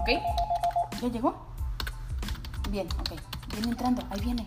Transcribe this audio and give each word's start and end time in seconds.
¿Ok? 0.00 0.08
¿Ya 1.02 1.08
llegó? 1.08 1.34
Bien, 2.70 2.88
ok. 3.00 3.20
Viene 3.52 3.68
entrando, 3.68 4.02
ahí 4.10 4.20
viene. 4.20 4.46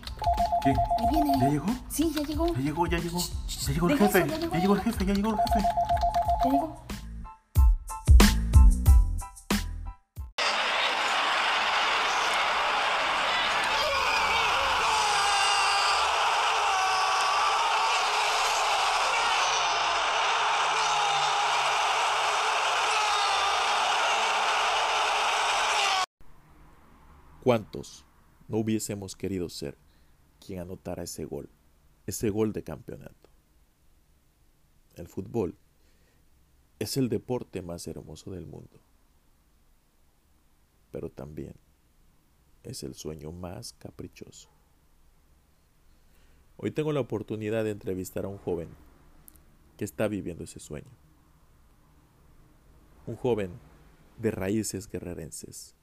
¿Qué? 0.64 0.70
Ahí 0.70 1.06
viene. 1.10 1.38
¿Ya 1.38 1.48
llegó? 1.48 1.66
Sí, 1.88 2.12
ya 2.12 2.22
llegó. 2.22 2.46
Ya 2.48 2.60
llegó, 2.60 2.86
ya 2.88 2.98
llegó. 2.98 3.18
Ya 3.20 3.72
llegó 3.72 3.90
el 3.90 3.98
jefe. 3.98 4.26
ya 4.26 4.58
llegó, 4.58 4.74
el 4.74 4.80
jefe, 4.82 5.06
ya 5.06 5.14
llegó 5.14 5.30
el 5.30 5.36
jefe. 5.36 5.60
Ya 6.44 6.50
llegó. 6.50 6.83
¿Cuántos 27.44 28.06
no 28.48 28.56
hubiésemos 28.56 29.16
querido 29.16 29.50
ser 29.50 29.76
quien 30.40 30.60
anotara 30.60 31.02
ese 31.02 31.26
gol? 31.26 31.50
Ese 32.06 32.30
gol 32.30 32.54
de 32.54 32.64
campeonato. 32.64 33.28
El 34.94 35.08
fútbol 35.08 35.54
es 36.78 36.96
el 36.96 37.10
deporte 37.10 37.60
más 37.60 37.86
hermoso 37.86 38.30
del 38.30 38.46
mundo. 38.46 38.80
Pero 40.90 41.10
también 41.10 41.52
es 42.62 42.82
el 42.82 42.94
sueño 42.94 43.30
más 43.30 43.74
caprichoso. 43.74 44.48
Hoy 46.56 46.70
tengo 46.70 46.92
la 46.92 47.00
oportunidad 47.00 47.62
de 47.64 47.72
entrevistar 47.72 48.24
a 48.24 48.28
un 48.28 48.38
joven 48.38 48.70
que 49.76 49.84
está 49.84 50.08
viviendo 50.08 50.44
ese 50.44 50.60
sueño. 50.60 50.88
Un 53.06 53.16
joven 53.16 53.50
de 54.16 54.30
raíces 54.30 54.88
guerrerenses. 54.88 55.76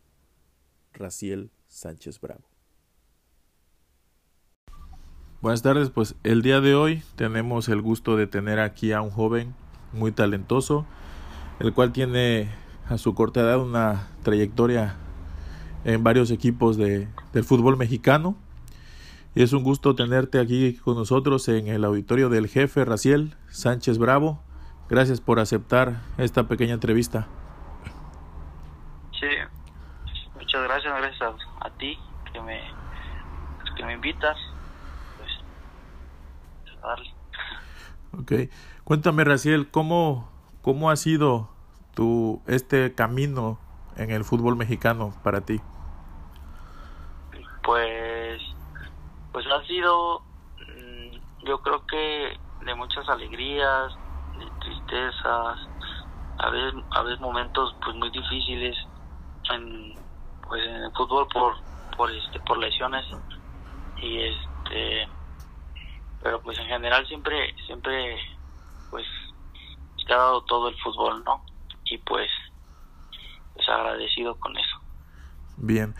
Raciel 0.93 1.51
Sánchez 1.67 2.19
Bravo. 2.19 2.43
Buenas 5.41 5.63
tardes, 5.63 5.89
pues 5.89 6.15
el 6.23 6.43
día 6.43 6.61
de 6.61 6.75
hoy 6.75 7.01
tenemos 7.15 7.67
el 7.67 7.81
gusto 7.81 8.15
de 8.15 8.27
tener 8.27 8.59
aquí 8.59 8.91
a 8.91 9.01
un 9.01 9.09
joven 9.09 9.55
muy 9.91 10.11
talentoso, 10.11 10.85
el 11.59 11.73
cual 11.73 11.91
tiene 11.91 12.49
a 12.87 12.97
su 12.99 13.15
corta 13.15 13.41
edad 13.41 13.59
una 13.59 14.07
trayectoria 14.21 14.97
en 15.83 16.03
varios 16.03 16.29
equipos 16.29 16.77
de, 16.77 17.07
del 17.33 17.43
fútbol 17.43 17.75
mexicano. 17.75 18.35
Y 19.33 19.41
es 19.41 19.53
un 19.53 19.63
gusto 19.63 19.95
tenerte 19.95 20.39
aquí 20.39 20.75
con 20.75 20.95
nosotros 20.95 21.47
en 21.47 21.67
el 21.67 21.85
auditorio 21.85 22.29
del 22.29 22.47
jefe 22.47 22.85
Raciel 22.85 23.35
Sánchez 23.49 23.97
Bravo. 23.97 24.43
Gracias 24.89 25.21
por 25.21 25.39
aceptar 25.39 26.01
esta 26.17 26.47
pequeña 26.47 26.73
entrevista. 26.73 27.27
Sí, 29.19 29.27
muchas 30.51 30.67
gracias, 30.67 30.93
gracias 30.97 31.21
a, 31.21 31.67
a 31.67 31.69
ti 31.77 31.97
que 32.33 32.41
me, 32.41 32.59
que 33.77 33.85
me 33.85 33.93
invitas. 33.93 34.37
Pues, 35.17 35.31
a 36.83 36.87
darle. 36.87 37.13
Ok. 38.19 38.53
Cuéntame, 38.83 39.23
Raciel, 39.23 39.71
¿cómo, 39.71 40.29
cómo 40.61 40.89
ha 40.89 40.97
sido 40.97 41.49
tu, 41.95 42.41
este 42.47 42.93
camino 42.93 43.59
en 43.95 44.11
el 44.11 44.25
fútbol 44.25 44.57
mexicano 44.57 45.13
para 45.23 45.41
ti? 45.41 45.61
Pues, 47.63 48.41
pues 49.31 49.45
ha 49.47 49.65
sido, 49.67 50.19
mm, 50.57 51.45
yo 51.45 51.61
creo 51.61 51.85
que 51.85 52.37
de 52.65 52.75
muchas 52.75 53.07
alegrías, 53.07 53.93
de 54.37 54.45
tristezas, 54.59 55.59
a 56.39 56.49
veces, 56.49 56.83
a 56.91 57.03
veces 57.03 57.21
momentos 57.21 57.73
pues 57.81 57.95
muy 57.95 58.09
difíciles 58.09 58.75
en, 59.53 60.00
pues 60.51 60.67
en 60.67 60.83
el 60.83 60.91
fútbol 60.91 61.25
por, 61.31 61.55
por 61.95 62.11
este, 62.11 62.37
por 62.41 62.57
lesiones 62.57 63.05
y 64.01 64.19
este, 64.19 65.07
pero 66.21 66.41
pues 66.41 66.59
en 66.59 66.65
general 66.65 67.07
siempre, 67.07 67.55
siempre 67.65 68.17
pues 68.89 69.05
te 70.05 70.13
ha 70.13 70.17
dado 70.17 70.43
todo 70.43 70.67
el 70.67 70.75
fútbol, 70.81 71.23
¿no? 71.23 71.41
Y 71.85 71.99
pues, 71.99 72.29
pues 73.53 73.69
agradecido 73.69 74.37
con 74.41 74.57
eso. 74.57 74.77
Bien. 75.55 75.95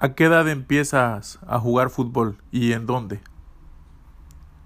¿A 0.00 0.16
qué 0.16 0.24
edad 0.24 0.48
empiezas 0.48 1.38
a 1.46 1.60
jugar 1.60 1.88
fútbol 1.88 2.42
y 2.50 2.72
en 2.72 2.86
dónde? 2.86 3.20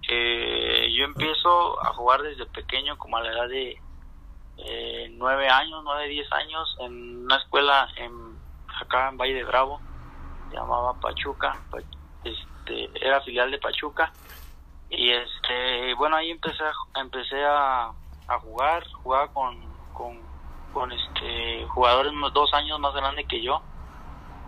Eh, 0.09 0.88
yo 0.97 1.05
empiezo 1.05 1.84
a 1.84 1.93
jugar 1.93 2.22
desde 2.22 2.47
pequeño, 2.47 2.97
como 2.97 3.19
a 3.19 3.22
la 3.22 3.31
edad 3.31 3.49
de 3.50 3.78
eh, 4.56 5.12
nueve 5.19 5.50
años, 5.50 5.83
nueve, 5.84 6.09
diez 6.09 6.33
años, 6.33 6.77
en 6.81 7.25
una 7.25 7.37
escuela 7.37 7.88
en, 7.97 8.28
acá 8.88 9.09
en 9.10 9.19
Valle 9.19 9.34
de 9.34 9.44
Bravo, 9.44 9.81
se 10.49 10.56
llamaba 10.56 10.94
Pachuca, 11.00 11.54
Pa- 11.71 11.78
este, 12.25 12.91
era 13.06 13.21
filial 13.21 13.50
de 13.50 13.59
Pachuca, 13.59 14.10
y 14.88 15.10
este, 15.10 15.94
bueno, 15.94 16.16
ahí 16.16 16.31
empecé 16.31 16.65
a, 16.65 17.00
empecé 17.00 17.44
a, 17.44 17.93
a 18.28 18.38
jugar, 18.41 18.82
jugaba 19.03 19.28
con, 19.28 19.60
con, 19.93 20.19
con 20.72 20.91
este, 20.93 21.66
jugadores 21.69 22.12
dos 22.32 22.53
años 22.54 22.81
más 22.81 22.94
grandes 22.94 23.26
que 23.26 23.43
yo, 23.43 23.60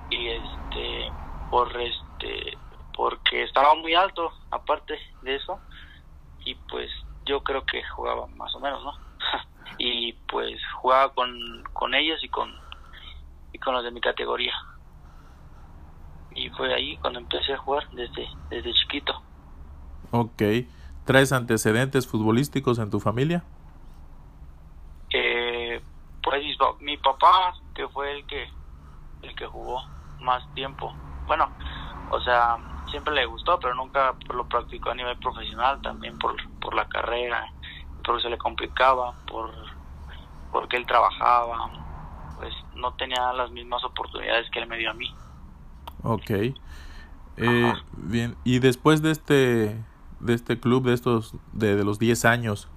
y 0.09 0.29
este, 0.29 1.13
por 1.51 1.69
este, 1.81 2.57
porque 2.97 3.43
estaba 3.45 3.75
muy 3.75 3.95
alto, 3.95 4.33
aparte 4.51 4.99
de 5.21 5.37
eso, 5.37 5.61
y 6.45 6.55
pues 6.55 6.91
yo 7.27 7.43
creo 7.43 7.65
que 7.67 7.83
jugaba 7.85 8.27
más 8.29 8.55
o 8.55 8.61
menos, 8.61 8.83
¿no? 8.83 8.95
y 9.79 10.15
pues 10.29 10.59
jugaba 10.81 11.13
con, 11.13 11.63
con 11.75 11.95
ellos 11.95 12.19
y 12.25 12.29
con 12.31 12.51
y 13.53 13.59
con 13.59 13.75
los 13.75 13.85
de 13.85 13.91
mi 13.93 14.01
categoría. 14.01 14.55
Y 16.31 16.51
fue 16.51 16.75
ahí 16.75 16.99
cuando 16.99 17.21
empecé 17.21 17.53
a 17.53 17.59
jugar 17.59 17.87
desde 17.93 18.29
desde 18.49 18.73
chiquito. 18.75 19.15
Ok. 20.11 20.43
¿Traes 21.05 21.33
antecedentes 21.33 22.07
futbolísticos 22.07 22.79
en 22.79 22.91
tu 22.91 23.01
familia? 23.01 23.51
Eh, 25.13 25.83
pues 26.23 26.43
mi, 26.45 26.55
pa- 26.57 26.77
mi 26.81 26.97
papá 26.99 27.55
que 27.75 27.89
fue 27.89 28.13
el 28.13 28.27
que 28.27 28.49
el 29.23 29.35
que 29.37 29.47
jugó 29.47 29.83
más 30.21 30.45
tiempo. 30.55 31.01
Bueno, 31.27 31.55
o 32.07 32.21
sea, 32.21 32.57
siempre 32.87 33.15
le 33.15 33.27
gustó, 33.27 33.59
pero 33.61 33.75
nunca 33.75 34.17
lo 34.35 34.49
practicó 34.49 34.91
a 34.91 34.95
nivel 34.95 35.19
profesional, 35.19 35.81
también 35.83 36.19
por, 36.19 36.37
por 36.61 36.75
la 36.75 36.89
carrera, 36.89 37.47
porque 38.05 38.23
se 38.25 38.31
le 38.31 38.39
complicaba, 38.39 39.17
por 39.27 39.55
porque 40.51 40.77
él 40.77 40.87
trabajaba, 40.87 41.71
pues 42.41 42.55
no 42.75 42.93
tenía 42.95 43.33
las 43.35 43.51
mismas 43.51 43.85
oportunidades 43.85 44.49
que 44.51 44.61
él 44.61 44.67
me 44.67 44.79
dio 44.79 44.91
a 44.91 44.95
mí. 44.95 45.15
Ok. 46.03 46.31
Eh, 47.37 47.73
bien. 47.93 48.37
¿Y 48.45 48.59
después 48.59 49.03
de 49.03 49.11
este, 49.11 49.77
de 50.21 50.35
este 50.35 50.59
club, 50.59 50.85
de 50.85 50.95
estos, 50.95 51.35
de, 51.53 51.77
de 51.77 51.85
los 51.85 51.99
10 51.99 52.25
años, 52.25 52.69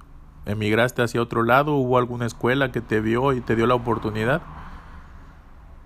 emigraste 0.45 1.01
hacia 1.01 1.21
otro 1.21 1.43
lado? 1.43 1.75
¿Hubo 1.75 1.97
alguna 1.97 2.25
escuela 2.25 2.71
que 2.71 2.81
te 2.81 2.99
vio 2.99 3.31
y 3.33 3.41
te 3.41 3.55
dio 3.55 3.65
la 3.67 3.75
oportunidad? 3.75 4.41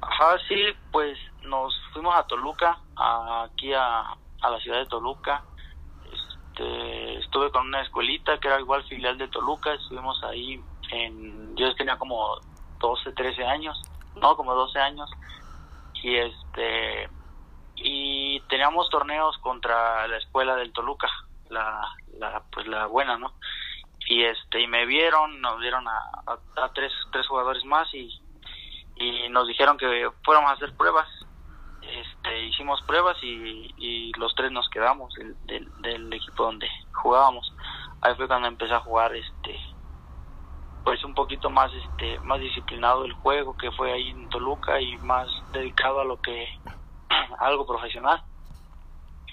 Ajá, 0.02 0.38
sí, 0.48 0.56
pues 0.92 1.18
nos 1.44 1.74
fuimos 1.94 2.16
a 2.16 2.24
Toluca, 2.24 2.80
a- 2.96 3.44
aquí 3.44 3.72
a, 3.74 4.02
a 4.42 4.50
la 4.50 4.60
ciudad 4.60 4.80
de 4.80 4.86
Toluca. 4.88 5.44
Este, 6.12 7.20
estuve 7.20 7.52
con 7.52 7.68
una 7.68 7.82
escuelita 7.82 8.40
que 8.40 8.48
era 8.48 8.60
igual 8.60 8.84
filial 8.86 9.18
de 9.18 9.28
Toluca, 9.28 9.74
estuvimos 9.74 10.24
ahí 10.24 10.60
en, 10.92 11.56
yo 11.56 11.74
tenía 11.76 11.98
como 11.98 12.18
12, 12.80 13.12
13 13.14 13.46
años, 13.46 13.82
no, 14.16 14.36
como 14.36 14.54
12 14.54 14.80
años. 14.80 15.10
Y 16.02 16.16
este, 16.16 17.10
y 17.76 18.40
teníamos 18.50 18.90
torneos 18.90 19.38
contra 19.40 20.08
la 20.08 20.18
escuela 20.18 20.56
del 20.56 20.74
Toluca, 20.74 21.08
la, 21.50 21.82
la, 22.20 22.44
pues 22.52 22.68
la 22.68 22.88
buena, 22.88 23.18
¿no? 23.18 23.34
Y 24.08 24.24
este, 24.24 24.62
y 24.62 24.68
me 24.68 24.86
vieron, 24.86 25.42
nos 25.42 25.60
dieron 25.60 25.86
a, 25.88 26.24
tres, 26.74 26.92
tres 27.12 27.28
jugadores 27.28 27.64
más 27.66 27.94
y, 27.94 28.10
y 28.96 29.30
nos 29.30 29.48
dijeron 29.48 29.78
que 29.78 30.10
fuéramos 30.24 30.52
a 30.52 30.54
hacer 30.54 30.76
pruebas. 30.76 31.08
Este, 31.82 32.46
hicimos 32.46 32.82
pruebas 32.84 33.18
y, 33.22 33.74
y 33.78 34.12
los 34.18 34.34
tres 34.36 34.52
nos 34.52 34.70
quedamos 34.70 35.14
del, 35.46 35.70
del 35.82 36.14
equipo 36.14 36.44
donde 36.44 36.70
jugábamos. 36.94 37.54
Ahí 38.02 38.16
fue 38.16 38.28
cuando 38.28 38.48
empecé 38.48 38.74
a 38.74 38.80
jugar 38.80 39.16
este 39.16 39.60
pues 40.88 41.04
un 41.04 41.14
poquito 41.14 41.50
más 41.50 41.70
este 41.74 42.18
más 42.22 42.40
disciplinado 42.40 43.04
el 43.04 43.12
juego 43.12 43.58
que 43.58 43.70
fue 43.74 43.92
ahí 43.92 44.08
en 44.12 44.30
Toluca 44.30 44.80
y 44.80 44.96
más 45.00 45.28
dedicado 45.52 46.00
a 46.00 46.06
lo 46.06 46.22
que 46.22 46.48
a 47.10 47.36
algo 47.46 47.68
profesional. 47.68 48.24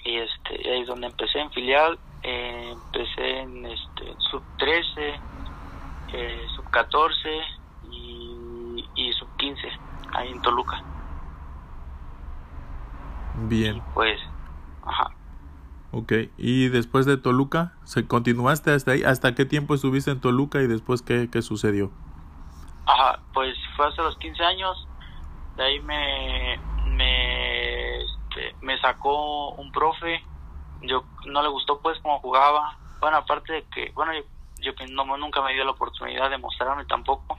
Y 0.03 0.17
este 0.17 0.69
ahí 0.69 0.81
es 0.81 0.87
donde 0.87 1.07
empecé 1.07 1.39
en 1.39 1.49
filial, 1.51 1.97
eh, 2.23 2.71
empecé 2.73 3.39
en 3.39 3.67
este 3.67 4.15
sub 4.29 4.43
13, 4.57 5.15
eh, 6.11 6.45
sub 6.57 6.69
14 6.71 7.41
y, 7.89 8.85
y 8.95 9.13
sub 9.13 9.29
15 9.37 9.71
ahí 10.11 10.31
en 10.31 10.41
Toluca. 10.41 10.83
Bien. 13.47 13.81
Pues, 13.93 14.19
ajá. 14.83 15.09
Ok. 15.97 16.11
¿Y 16.37 16.67
después 16.67 17.05
de 17.05 17.15
Toluca, 17.15 17.71
se 17.85 18.05
continuaste 18.05 18.71
hasta 18.71 18.91
ahí? 18.91 19.03
¿Hasta 19.03 19.33
qué 19.33 19.45
tiempo 19.45 19.75
estuviste 19.75 20.11
en 20.11 20.19
Toluca 20.19 20.61
y 20.61 20.67
después 20.67 21.01
qué, 21.01 21.29
qué 21.31 21.41
sucedió? 21.41 21.89
Ajá, 22.85 23.21
pues 23.33 23.55
fue 23.77 23.87
hasta 23.87 24.03
los 24.03 24.17
15 24.17 24.43
años 24.43 24.87
de 25.55 25.63
ahí 25.63 25.79
me 25.79 26.59
me 26.87 28.01
este, 28.01 28.55
me 28.59 28.77
sacó 28.81 29.51
un 29.51 29.71
profe 29.71 30.21
yo 30.81 31.05
no 31.27 31.41
le 31.41 31.47
gustó 31.47 31.79
pues 31.79 31.97
cómo 32.01 32.19
jugaba 32.19 32.77
bueno 32.99 33.15
aparte 33.15 33.53
de 33.53 33.63
que 33.73 33.91
bueno 33.95 34.11
yo, 34.59 34.75
que 34.75 34.87
no 34.87 35.05
nunca 35.15 35.41
me 35.41 35.53
dio 35.53 35.63
la 35.63 35.71
oportunidad 35.71 36.29
de 36.29 36.37
mostrarme 36.37 36.83
tampoco 36.83 37.37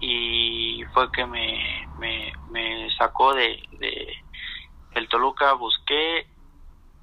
y 0.00 0.82
fue 0.92 1.12
que 1.12 1.24
me, 1.26 1.88
me, 2.00 2.32
me 2.50 2.90
sacó 2.98 3.34
de, 3.34 3.62
de 3.78 4.16
el 4.96 5.08
Toluca 5.08 5.52
busqué 5.52 6.26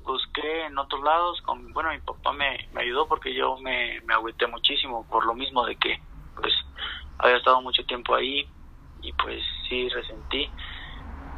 busqué 0.04 0.66
en 0.66 0.78
otros 0.78 1.02
lados 1.04 1.42
con 1.42 1.72
bueno 1.74 1.92
mi 1.92 2.00
papá 2.00 2.34
me, 2.34 2.68
me 2.72 2.82
ayudó 2.82 3.08
porque 3.08 3.34
yo 3.34 3.58
me, 3.58 4.02
me 4.02 4.14
agüité 4.14 4.48
muchísimo 4.48 5.08
por 5.08 5.26
lo 5.26 5.34
mismo 5.34 5.66
de 5.66 5.76
que 5.76 6.00
pues 6.36 6.54
había 7.20 7.38
estado 7.38 7.62
mucho 7.62 7.86
tiempo 7.86 8.16
ahí 8.16 8.48
y 9.02 9.14
pues 9.14 9.44
sí 9.68 9.90
resentí. 9.90 10.54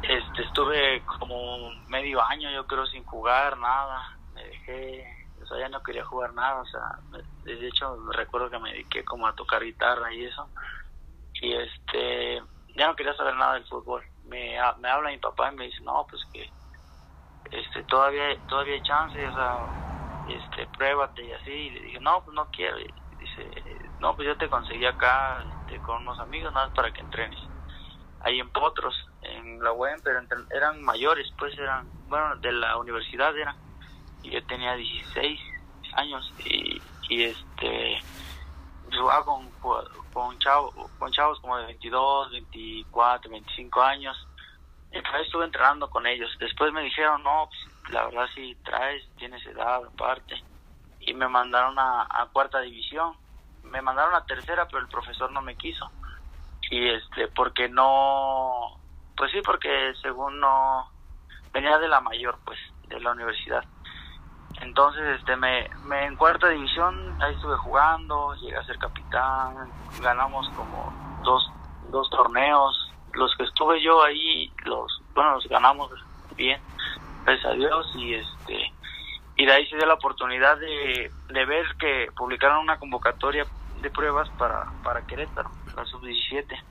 Este 0.02 0.42
estuve 0.42 1.02
como 1.04 1.70
medio 1.88 2.22
año 2.22 2.50
yo 2.50 2.66
creo 2.66 2.86
sin 2.86 3.04
jugar 3.04 3.58
nada 3.58 4.02
me 4.34 4.44
dejé 4.44 5.06
o 5.42 5.46
sea 5.46 5.58
ya 5.60 5.68
no 5.68 5.82
quería 5.82 6.04
jugar 6.04 6.34
nada 6.34 6.60
o 6.60 6.66
sea 6.66 6.82
de 7.44 7.68
hecho 7.68 7.96
recuerdo 8.12 8.50
que 8.50 8.58
me 8.58 8.72
dediqué 8.72 9.04
como 9.04 9.26
a 9.26 9.34
tocar 9.34 9.64
guitarra 9.64 10.12
y 10.12 10.24
eso. 10.24 10.50
Y 11.40 11.52
este 11.54 12.42
ya 12.76 12.86
no 12.88 12.96
quería 12.96 13.14
saber 13.14 13.34
nada 13.36 13.54
del 13.54 13.66
fútbol. 13.66 14.02
Me, 14.24 14.56
me 14.78 14.88
habla 14.88 15.10
mi 15.10 15.18
papá 15.18 15.52
y 15.52 15.56
me 15.56 15.66
dice 15.66 15.82
no 15.82 16.06
pues 16.08 16.22
que 16.32 16.50
este 17.50 17.82
todavía 17.84 18.36
todavía 18.48 18.74
hay 18.74 18.82
chance 18.82 19.18
este 20.28 20.66
pruébate 20.76 21.24
y 21.24 21.32
así. 21.32 21.50
Y 21.50 21.70
le 21.70 21.80
dije 21.80 22.00
no 22.00 22.22
pues 22.24 22.34
no 22.34 22.46
quiero 22.50 22.76
dice 22.76 23.48
no 24.00 24.14
pues 24.14 24.26
yo 24.26 24.36
te 24.36 24.48
conseguí 24.48 24.86
acá 24.86 25.44
este, 25.66 25.78
con 25.80 26.02
unos 26.02 26.18
amigos 26.18 26.52
nada 26.52 26.66
más 26.66 26.74
para 26.74 26.92
que 26.92 27.00
entrenes 27.00 27.38
ahí 28.20 28.40
en 28.40 28.50
Potros 28.50 28.94
en 29.22 29.62
la 29.62 29.72
UEM 29.72 30.00
pero 30.02 30.20
eran 30.50 30.82
mayores 30.82 31.32
pues 31.38 31.56
eran 31.58 31.88
bueno 32.08 32.36
de 32.36 32.52
la 32.52 32.76
universidad 32.76 33.36
eran. 33.36 33.56
Y 34.22 34.30
yo 34.30 34.44
tenía 34.46 34.74
16 34.74 35.40
años 35.96 36.32
y, 36.46 36.80
y 37.10 37.24
este 37.24 38.00
jugaba 38.98 39.24
con, 39.24 39.50
con, 40.12 40.38
chavos, 40.38 40.74
con 40.98 41.10
chavos 41.12 41.40
como 41.40 41.56
de 41.58 41.66
22, 41.66 42.30
24, 42.32 43.30
25 43.30 43.82
años. 43.82 44.16
Y 44.94 45.00
pues 45.02 45.26
estuve 45.26 45.44
entrenando 45.44 45.90
con 45.90 46.06
ellos. 46.06 46.30
Después 46.38 46.72
me 46.72 46.82
dijeron, 46.82 47.22
no, 47.24 47.48
pues, 47.48 47.92
la 47.92 48.04
verdad 48.04 48.26
si 48.34 48.54
traes, 48.64 49.02
tienes 49.16 49.44
edad 49.44 49.82
aparte. 49.84 50.42
Y 51.00 51.12
me 51.14 51.28
mandaron 51.28 51.76
a, 51.78 52.02
a 52.02 52.26
cuarta 52.32 52.60
división. 52.60 53.16
Me 53.64 53.82
mandaron 53.82 54.14
a 54.14 54.24
tercera, 54.24 54.66
pero 54.66 54.78
el 54.78 54.88
profesor 54.88 55.32
no 55.32 55.42
me 55.42 55.56
quiso. 55.56 55.90
Y 56.70 56.88
este, 56.88 57.26
porque 57.28 57.68
no, 57.68 58.78
pues 59.16 59.32
sí, 59.32 59.40
porque 59.44 59.92
según 60.00 60.38
no, 60.38 60.88
venía 61.52 61.78
de 61.78 61.88
la 61.88 62.00
mayor, 62.00 62.38
pues, 62.44 62.58
de 62.88 63.00
la 63.00 63.12
universidad. 63.12 63.64
Entonces, 64.60 65.18
este, 65.18 65.36
me, 65.36 65.68
me 65.84 66.06
en 66.06 66.16
cuarta 66.16 66.48
división, 66.48 67.20
ahí 67.20 67.34
estuve 67.34 67.56
jugando, 67.56 68.34
llegué 68.34 68.56
a 68.56 68.64
ser 68.64 68.78
capitán, 68.78 69.70
ganamos 70.00 70.48
como 70.50 71.20
dos, 71.24 71.50
dos 71.90 72.08
torneos. 72.10 72.83
Los 73.14 73.34
que 73.36 73.44
estuve 73.44 73.82
yo 73.82 74.02
ahí, 74.02 74.50
los, 74.64 75.02
bueno, 75.14 75.34
los 75.34 75.48
ganamos 75.48 75.90
bien, 76.36 76.60
gracias 77.24 77.46
a 77.46 77.54
Dios, 77.54 77.92
y 77.96 78.14
este, 78.14 78.72
y 79.36 79.46
de 79.46 79.52
ahí 79.52 79.66
se 79.66 79.76
dio 79.76 79.86
la 79.86 79.94
oportunidad 79.94 80.58
de, 80.58 81.10
de 81.28 81.44
ver 81.46 81.66
que 81.78 82.08
publicaron 82.16 82.58
una 82.58 82.78
convocatoria 82.78 83.46
de 83.80 83.90
pruebas 83.90 84.28
para, 84.38 84.66
para 84.82 85.06
Querétaro, 85.06 85.50
la 85.76 85.84
sub-17. 85.84 86.62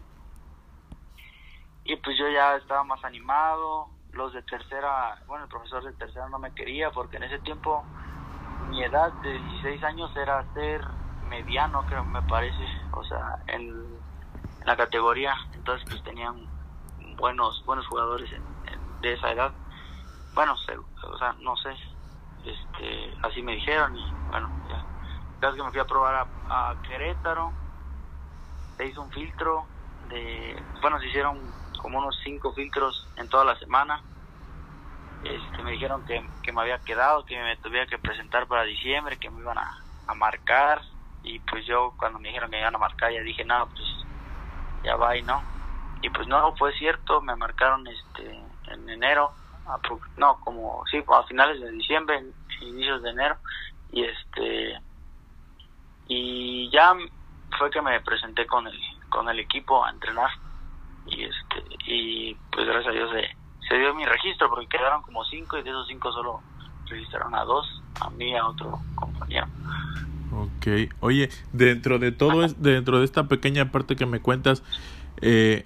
Y 1.85 1.95
pues 1.97 2.17
yo 2.17 2.29
ya 2.29 2.55
estaba 2.55 2.83
más 2.83 3.03
animado, 3.03 3.89
los 4.13 4.33
de 4.33 4.41
tercera, 4.43 5.17
bueno, 5.27 5.45
el 5.45 5.49
profesor 5.49 5.83
de 5.83 5.93
tercera 5.93 6.29
no 6.29 6.39
me 6.39 6.53
quería 6.53 6.91
porque 6.91 7.17
en 7.17 7.23
ese 7.23 7.39
tiempo 7.39 7.83
mi 8.69 8.83
edad 8.83 9.11
de 9.21 9.33
16 9.33 9.83
años 9.83 10.15
era 10.15 10.45
ser 10.53 10.81
mediano, 11.27 11.85
creo, 11.87 12.05
me 12.05 12.21
parece, 12.23 12.65
o 12.91 13.03
sea, 13.03 13.39
en, 13.47 13.92
la 14.65 14.75
categoría, 14.75 15.35
entonces 15.53 15.85
pues 15.89 16.03
tenían 16.03 16.35
buenos 17.17 17.63
buenos 17.65 17.85
jugadores 17.87 18.29
de 19.01 19.13
esa 19.13 19.31
edad. 19.31 19.51
Bueno, 20.33 20.53
o 20.53 21.17
sea, 21.17 21.35
no 21.41 21.55
sé, 21.57 21.75
este, 22.45 23.13
así 23.21 23.41
me 23.41 23.55
dijeron 23.55 23.95
y 23.95 24.11
bueno, 24.31 24.49
ya. 24.69 24.83
Casi 25.39 25.57
que 25.57 25.63
me 25.63 25.71
fui 25.71 25.79
a 25.79 25.85
probar 25.85 26.15
a, 26.49 26.71
a 26.71 26.81
Querétaro, 26.81 27.51
se 28.77 28.87
hizo 28.87 29.01
un 29.01 29.11
filtro 29.11 29.65
de, 30.09 30.61
bueno, 30.81 30.99
se 30.99 31.07
hicieron 31.07 31.39
como 31.81 31.99
unos 31.99 32.17
cinco 32.23 32.53
filtros 32.53 33.07
en 33.17 33.27
toda 33.29 33.45
la 33.45 33.57
semana. 33.59 34.01
Este, 35.23 35.63
me 35.63 35.71
dijeron 35.71 36.03
que, 36.05 36.21
que 36.41 36.51
me 36.51 36.61
había 36.61 36.79
quedado, 36.79 37.25
que 37.25 37.39
me 37.41 37.57
tuviera 37.57 37.87
que 37.87 37.97
presentar 37.97 38.47
para 38.47 38.63
diciembre, 38.63 39.17
que 39.17 39.29
me 39.29 39.41
iban 39.41 39.57
a, 39.57 39.83
a 40.07 40.13
marcar. 40.13 40.81
Y 41.23 41.39
pues 41.39 41.65
yo 41.65 41.93
cuando 41.97 42.19
me 42.19 42.29
dijeron 42.29 42.49
que 42.49 42.57
me 42.57 42.61
iban 42.61 42.75
a 42.75 42.79
marcar 42.79 43.11
ya 43.11 43.21
dije, 43.21 43.45
no, 43.45 43.67
pues 43.67 43.87
ya 44.83 44.95
va 44.95 45.17
y 45.17 45.23
no. 45.23 45.41
Y 46.01 46.09
pues 46.09 46.27
no, 46.27 46.53
fue 46.57 46.73
cierto, 46.73 47.21
me 47.21 47.35
marcaron 47.35 47.87
este 47.87 48.39
en 48.67 48.89
enero, 48.89 49.31
no, 50.17 50.39
como, 50.41 50.83
sí, 50.91 51.03
a 51.07 51.23
finales 51.23 51.61
de 51.61 51.71
diciembre, 51.71 52.23
inicios 52.61 53.01
de 53.03 53.09
enero. 53.09 53.37
Y 53.91 54.03
este, 54.03 54.79
y 56.07 56.69
ya 56.71 56.93
fue 57.57 57.69
que 57.69 57.81
me 57.81 57.99
presenté 58.01 58.45
con 58.45 58.67
el, 58.67 58.79
con 59.09 59.29
el 59.29 59.39
equipo 59.39 59.83
a 59.83 59.91
entrenar 59.91 60.29
y 61.05 61.25
este 61.25 61.63
y 61.85 62.35
pues 62.51 62.65
gracias 62.65 62.87
a 62.87 62.91
Dios 62.95 63.11
se, 63.11 63.67
se 63.67 63.77
dio 63.77 63.93
mi 63.93 64.05
registro 64.05 64.49
porque 64.49 64.67
quedaron 64.67 65.01
como 65.01 65.23
cinco 65.25 65.57
y 65.57 65.63
de 65.63 65.69
esos 65.69 65.87
cinco 65.87 66.11
solo 66.11 66.41
registraron 66.87 67.35
a 67.35 67.43
dos, 67.43 67.65
a 68.01 68.09
mí 68.11 68.35
a 68.35 68.47
otro 68.47 68.79
compañero. 68.95 69.47
Ok, 70.35 70.67
oye, 70.99 71.29
dentro 71.51 71.99
de 71.99 72.11
todo, 72.11 72.43
es, 72.43 72.61
dentro 72.61 72.99
de 72.99 73.05
esta 73.05 73.27
pequeña 73.27 73.71
parte 73.71 73.95
que 73.95 74.05
me 74.05 74.19
cuentas, 74.19 74.63
eh, 75.21 75.65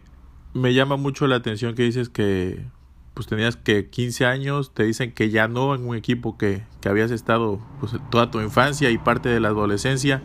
me 0.54 0.74
llama 0.74 0.98
mucho 0.98 1.28
la 1.28 1.38
atención 1.38 1.76
que 1.76 1.84
dices 1.84 2.10
que 2.10 2.66
pues 3.14 3.28
tenías 3.28 3.56
que 3.56 3.90
15 3.90 4.26
años, 4.26 4.74
te 4.74 4.84
dicen 4.84 5.12
que 5.12 5.30
ya 5.30 5.48
no 5.48 5.74
en 5.74 5.88
un 5.88 5.96
equipo 5.96 6.38
que, 6.38 6.64
que 6.82 6.90
habías 6.90 7.10
estado 7.10 7.60
pues 7.80 7.94
toda 8.12 8.30
tu 8.30 8.42
infancia 8.42 8.92
y 8.92 8.98
parte 8.98 9.30
de 9.30 9.40
la 9.40 9.48
adolescencia. 9.48 10.22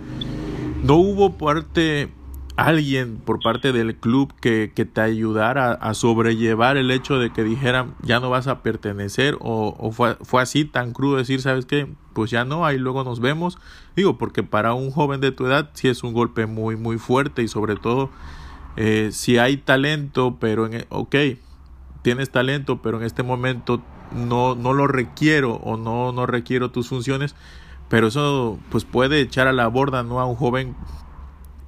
No 0.82 0.96
hubo 0.96 1.38
parte 1.38 2.10
alguien 2.56 3.16
por 3.16 3.40
parte 3.40 3.72
del 3.72 3.96
club 3.96 4.32
que, 4.40 4.72
que 4.74 4.84
te 4.84 5.00
ayudara 5.00 5.72
a, 5.72 5.94
sobrellevar 5.94 6.76
el 6.76 6.90
hecho 6.90 7.18
de 7.18 7.30
que 7.32 7.44
dijeran 7.44 7.94
ya 8.02 8.20
no 8.20 8.28
vas 8.28 8.46
a 8.46 8.62
pertenecer 8.62 9.36
o, 9.40 9.90
fue, 9.92 10.16
fue, 10.22 10.42
así 10.42 10.64
tan 10.64 10.92
crudo 10.92 11.16
decir 11.16 11.40
sabes 11.40 11.64
qué 11.64 11.88
pues 12.12 12.30
ya 12.30 12.44
no 12.44 12.66
ahí 12.66 12.76
luego 12.76 13.04
nos 13.04 13.20
vemos 13.20 13.58
digo 13.96 14.18
porque 14.18 14.42
para 14.42 14.74
un 14.74 14.90
joven 14.90 15.20
de 15.20 15.32
tu 15.32 15.46
edad 15.46 15.70
sí 15.72 15.88
es 15.88 16.02
un 16.02 16.12
golpe 16.12 16.46
muy 16.46 16.76
muy 16.76 16.98
fuerte 16.98 17.42
y 17.42 17.48
sobre 17.48 17.76
todo 17.76 18.10
eh, 18.76 19.10
si 19.12 19.38
hay 19.38 19.56
talento 19.56 20.36
pero 20.38 20.66
en 20.66 20.84
ok 20.90 21.16
tienes 22.02 22.30
talento 22.30 22.82
pero 22.82 22.98
en 22.98 23.04
este 23.04 23.22
momento 23.22 23.82
no 24.14 24.54
no 24.54 24.74
lo 24.74 24.86
requiero 24.88 25.54
o 25.54 25.78
no 25.78 26.12
no 26.12 26.26
requiero 26.26 26.70
tus 26.70 26.88
funciones 26.88 27.34
pero 27.88 28.08
eso 28.08 28.58
pues 28.70 28.84
puede 28.84 29.20
echar 29.20 29.46
a 29.48 29.52
la 29.52 29.68
borda 29.68 30.02
no 30.02 30.20
a 30.20 30.26
un 30.26 30.34
joven 30.34 30.74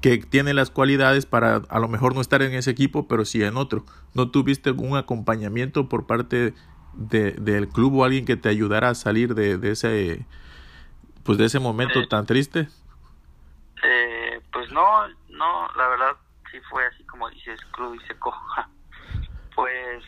que 0.04 0.18
tiene 0.18 0.52
las 0.52 0.70
cualidades 0.70 1.24
para 1.24 1.62
a 1.66 1.78
lo 1.78 1.88
mejor 1.88 2.14
no 2.14 2.20
estar 2.20 2.42
en 2.42 2.52
ese 2.52 2.70
equipo, 2.70 3.08
pero 3.08 3.24
sí 3.24 3.42
en 3.42 3.56
otro. 3.56 3.86
¿No 4.12 4.30
tuviste 4.30 4.70
un 4.72 4.98
acompañamiento 4.98 5.88
por 5.88 6.06
parte 6.06 6.52
de, 6.92 7.30
del 7.32 7.68
club 7.70 7.94
o 7.96 8.04
alguien 8.04 8.26
que 8.26 8.36
te 8.36 8.50
ayudara 8.50 8.90
a 8.90 8.94
salir 8.94 9.34
de, 9.34 9.56
de 9.56 9.70
ese 9.70 10.26
pues 11.22 11.38
de 11.38 11.46
ese 11.46 11.58
momento 11.58 12.00
Eh, 12.00 12.06
tan 12.06 12.26
triste? 12.26 12.68
Eh, 13.82 14.42
pues 14.52 14.70
no, 14.72 15.08
no, 15.30 15.68
la 15.74 15.88
verdad 15.88 16.16
sí 16.52 16.58
fue 16.68 16.86
así 16.86 17.02
como 17.04 17.30
dices, 17.30 17.58
crudo 17.72 17.94
y 17.94 18.00
seco. 18.00 18.34
Pues 19.54 20.04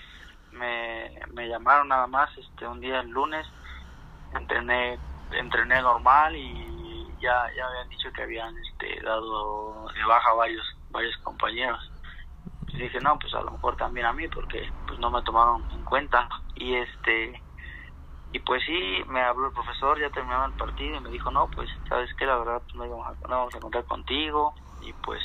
me, 0.53 1.09
me 1.33 1.49
llamaron 1.49 1.89
nada 1.89 2.07
más 2.07 2.29
este 2.37 2.67
un 2.67 2.81
día 2.81 3.01
el 3.01 3.09
lunes, 3.09 3.47
entrené, 4.35 4.99
entrené 5.33 5.81
normal 5.81 6.37
y 6.37 6.76
ya, 7.27 7.51
ya 7.57 7.67
habían 7.67 7.89
dicho 7.89 8.13
que 8.13 8.23
habían 8.23 8.57
este 8.59 9.03
dado 9.03 9.89
de 9.89 10.05
baja 10.05 10.33
varios, 10.35 10.65
varios 10.91 11.17
compañeros. 11.19 11.93
Y 12.69 12.79
dije, 12.79 13.01
no, 13.01 13.19
pues 13.19 13.35
a 13.35 13.43
lo 13.43 13.51
mejor 13.51 13.77
también 13.77 14.07
a 14.07 14.13
mí, 14.13 14.29
porque 14.29 14.71
pues 14.87 14.99
no 15.01 15.11
me 15.11 15.23
tomaron 15.23 15.69
en 15.73 15.85
cuenta. 15.85 16.29
Y 16.55 16.75
este 16.75 17.43
y 18.33 18.39
pues 18.41 18.63
sí, 18.65 19.03
me 19.09 19.23
habló 19.23 19.47
el 19.47 19.53
profesor, 19.55 19.99
ya 19.99 20.11
terminaba 20.11 20.47
el 20.47 20.53
partido 20.53 20.97
y 20.97 21.01
me 21.01 21.11
dijo, 21.11 21.31
no, 21.31 21.49
pues 21.49 21.71
sabes 21.89 22.13
que 22.15 22.27
la 22.27 22.37
verdad 22.37 22.63
pues, 22.63 22.75
no, 22.75 22.85
íbamos 22.85 23.07
a, 23.07 23.29
no 23.29 23.37
vamos 23.39 23.55
a 23.55 23.61
contar 23.61 23.85
contigo 23.87 24.55
y 24.83 24.93
pues 24.93 25.23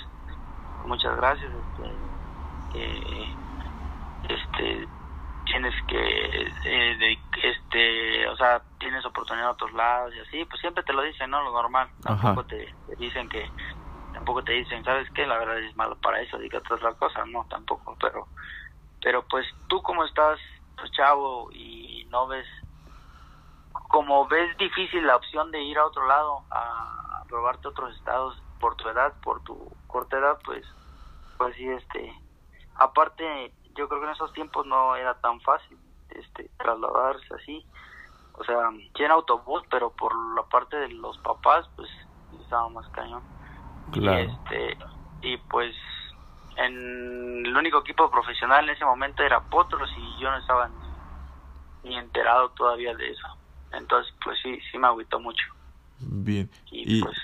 muchas 0.85 1.15
gracias. 1.17 1.51
Este, 2.73 3.35
este 4.29 4.87
tienes 5.45 5.73
que 5.87 6.41
eh, 6.65 6.97
de, 6.97 7.19
este 7.43 8.27
o 8.27 8.35
sea 8.37 8.61
tienes 8.79 9.05
oportunidad 9.05 9.47
en 9.47 9.53
otros 9.53 9.73
lados 9.73 10.13
y 10.15 10.19
así 10.19 10.45
pues 10.45 10.59
siempre 10.61 10.83
te 10.83 10.93
lo 10.93 11.01
dicen 11.01 11.29
no 11.29 11.43
lo 11.43 11.51
normal. 11.51 11.89
Tampoco 12.03 12.45
te, 12.45 12.73
te, 12.87 12.95
dicen 12.97 13.27
que 13.29 13.49
tampoco 14.13 14.43
te 14.43 14.53
dicen 14.53 14.83
sabes 14.83 15.09
qué 15.11 15.25
la 15.25 15.37
verdad 15.37 15.59
es 15.59 15.75
malo 15.75 15.95
para 15.97 16.21
eso 16.21 16.37
dígate 16.37 16.73
otra 16.73 16.93
cosa 16.93 17.25
no 17.25 17.45
tampoco 17.49 17.95
pero 17.99 18.27
pero 19.01 19.25
pues 19.27 19.45
tú 19.67 19.81
como 19.81 20.05
estás 20.05 20.39
pues, 20.77 20.91
chavo 20.91 21.51
y 21.51 22.05
no 22.11 22.27
ves 22.27 22.47
como 23.89 24.27
ves 24.27 24.55
difícil 24.57 25.05
la 25.05 25.15
opción 25.15 25.51
de 25.51 25.61
ir 25.61 25.77
a 25.77 25.85
otro 25.85 26.07
lado 26.07 26.43
a, 26.51 27.23
probarte 27.27 27.69
otros 27.69 27.95
estados 27.95 28.41
por 28.59 28.75
tu 28.75 28.89
edad 28.89 29.13
por 29.21 29.41
tu 29.43 29.71
corta 29.87 30.17
edad 30.17 30.37
pues 30.43 30.65
pues 31.37 31.55
sí 31.55 31.65
este 31.65 32.13
aparte 32.75 33.53
yo 33.75 33.87
creo 33.87 33.99
que 34.01 34.07
en 34.07 34.13
esos 34.13 34.33
tiempos 34.33 34.65
no 34.65 34.95
era 34.95 35.13
tan 35.21 35.39
fácil 35.41 35.77
este 36.09 36.49
trasladarse 36.57 37.33
así 37.35 37.65
o 38.33 38.43
sea 38.43 38.69
sí 38.95 39.03
en 39.03 39.11
autobús 39.11 39.63
pero 39.69 39.91
por 39.91 40.13
la 40.35 40.43
parte 40.43 40.77
de 40.77 40.89
los 40.89 41.17
papás 41.19 41.67
pues 41.75 41.89
estaba 42.41 42.69
más 42.69 42.87
cañón 42.89 43.21
Claro. 43.91 44.19
y 44.19 44.25
este 44.25 44.77
y 45.21 45.37
pues 45.37 45.75
en 46.57 47.45
el 47.45 47.55
único 47.55 47.79
equipo 47.79 48.09
profesional 48.11 48.65
en 48.65 48.75
ese 48.75 48.85
momento 48.85 49.23
era 49.23 49.41
Potros 49.41 49.89
y 49.97 50.21
yo 50.21 50.29
no 50.29 50.37
estaba 50.37 50.69
ni, 51.83 51.89
ni 51.89 51.97
enterado 51.97 52.49
todavía 52.51 52.95
de 52.95 53.09
eso 53.09 53.27
entonces 53.73 54.13
pues 54.23 54.37
sí 54.43 54.59
sí 54.71 54.77
me 54.77 54.87
agüitó 54.87 55.19
mucho 55.19 55.43
Bien. 55.99 56.49
y, 56.71 56.97
Y, 56.97 57.01
pues 57.03 57.17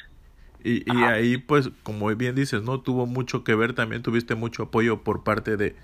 y, 0.63 0.92
y 0.92 1.04
ahí, 1.04 1.38
pues, 1.38 1.70
como 1.84 2.08
bien 2.16 2.36
dices, 2.36 2.62
¿no? 2.63 2.82
Tuvo 2.82 3.06
mucho 3.06 3.44
que 3.44 3.56
ver, 3.56 3.74
también 3.74 4.01
tuviste 4.04 4.36
mucho 4.36 4.63
apoyo 4.63 5.01
por 5.04 5.24
parte 5.24 5.56
de, 5.56 5.75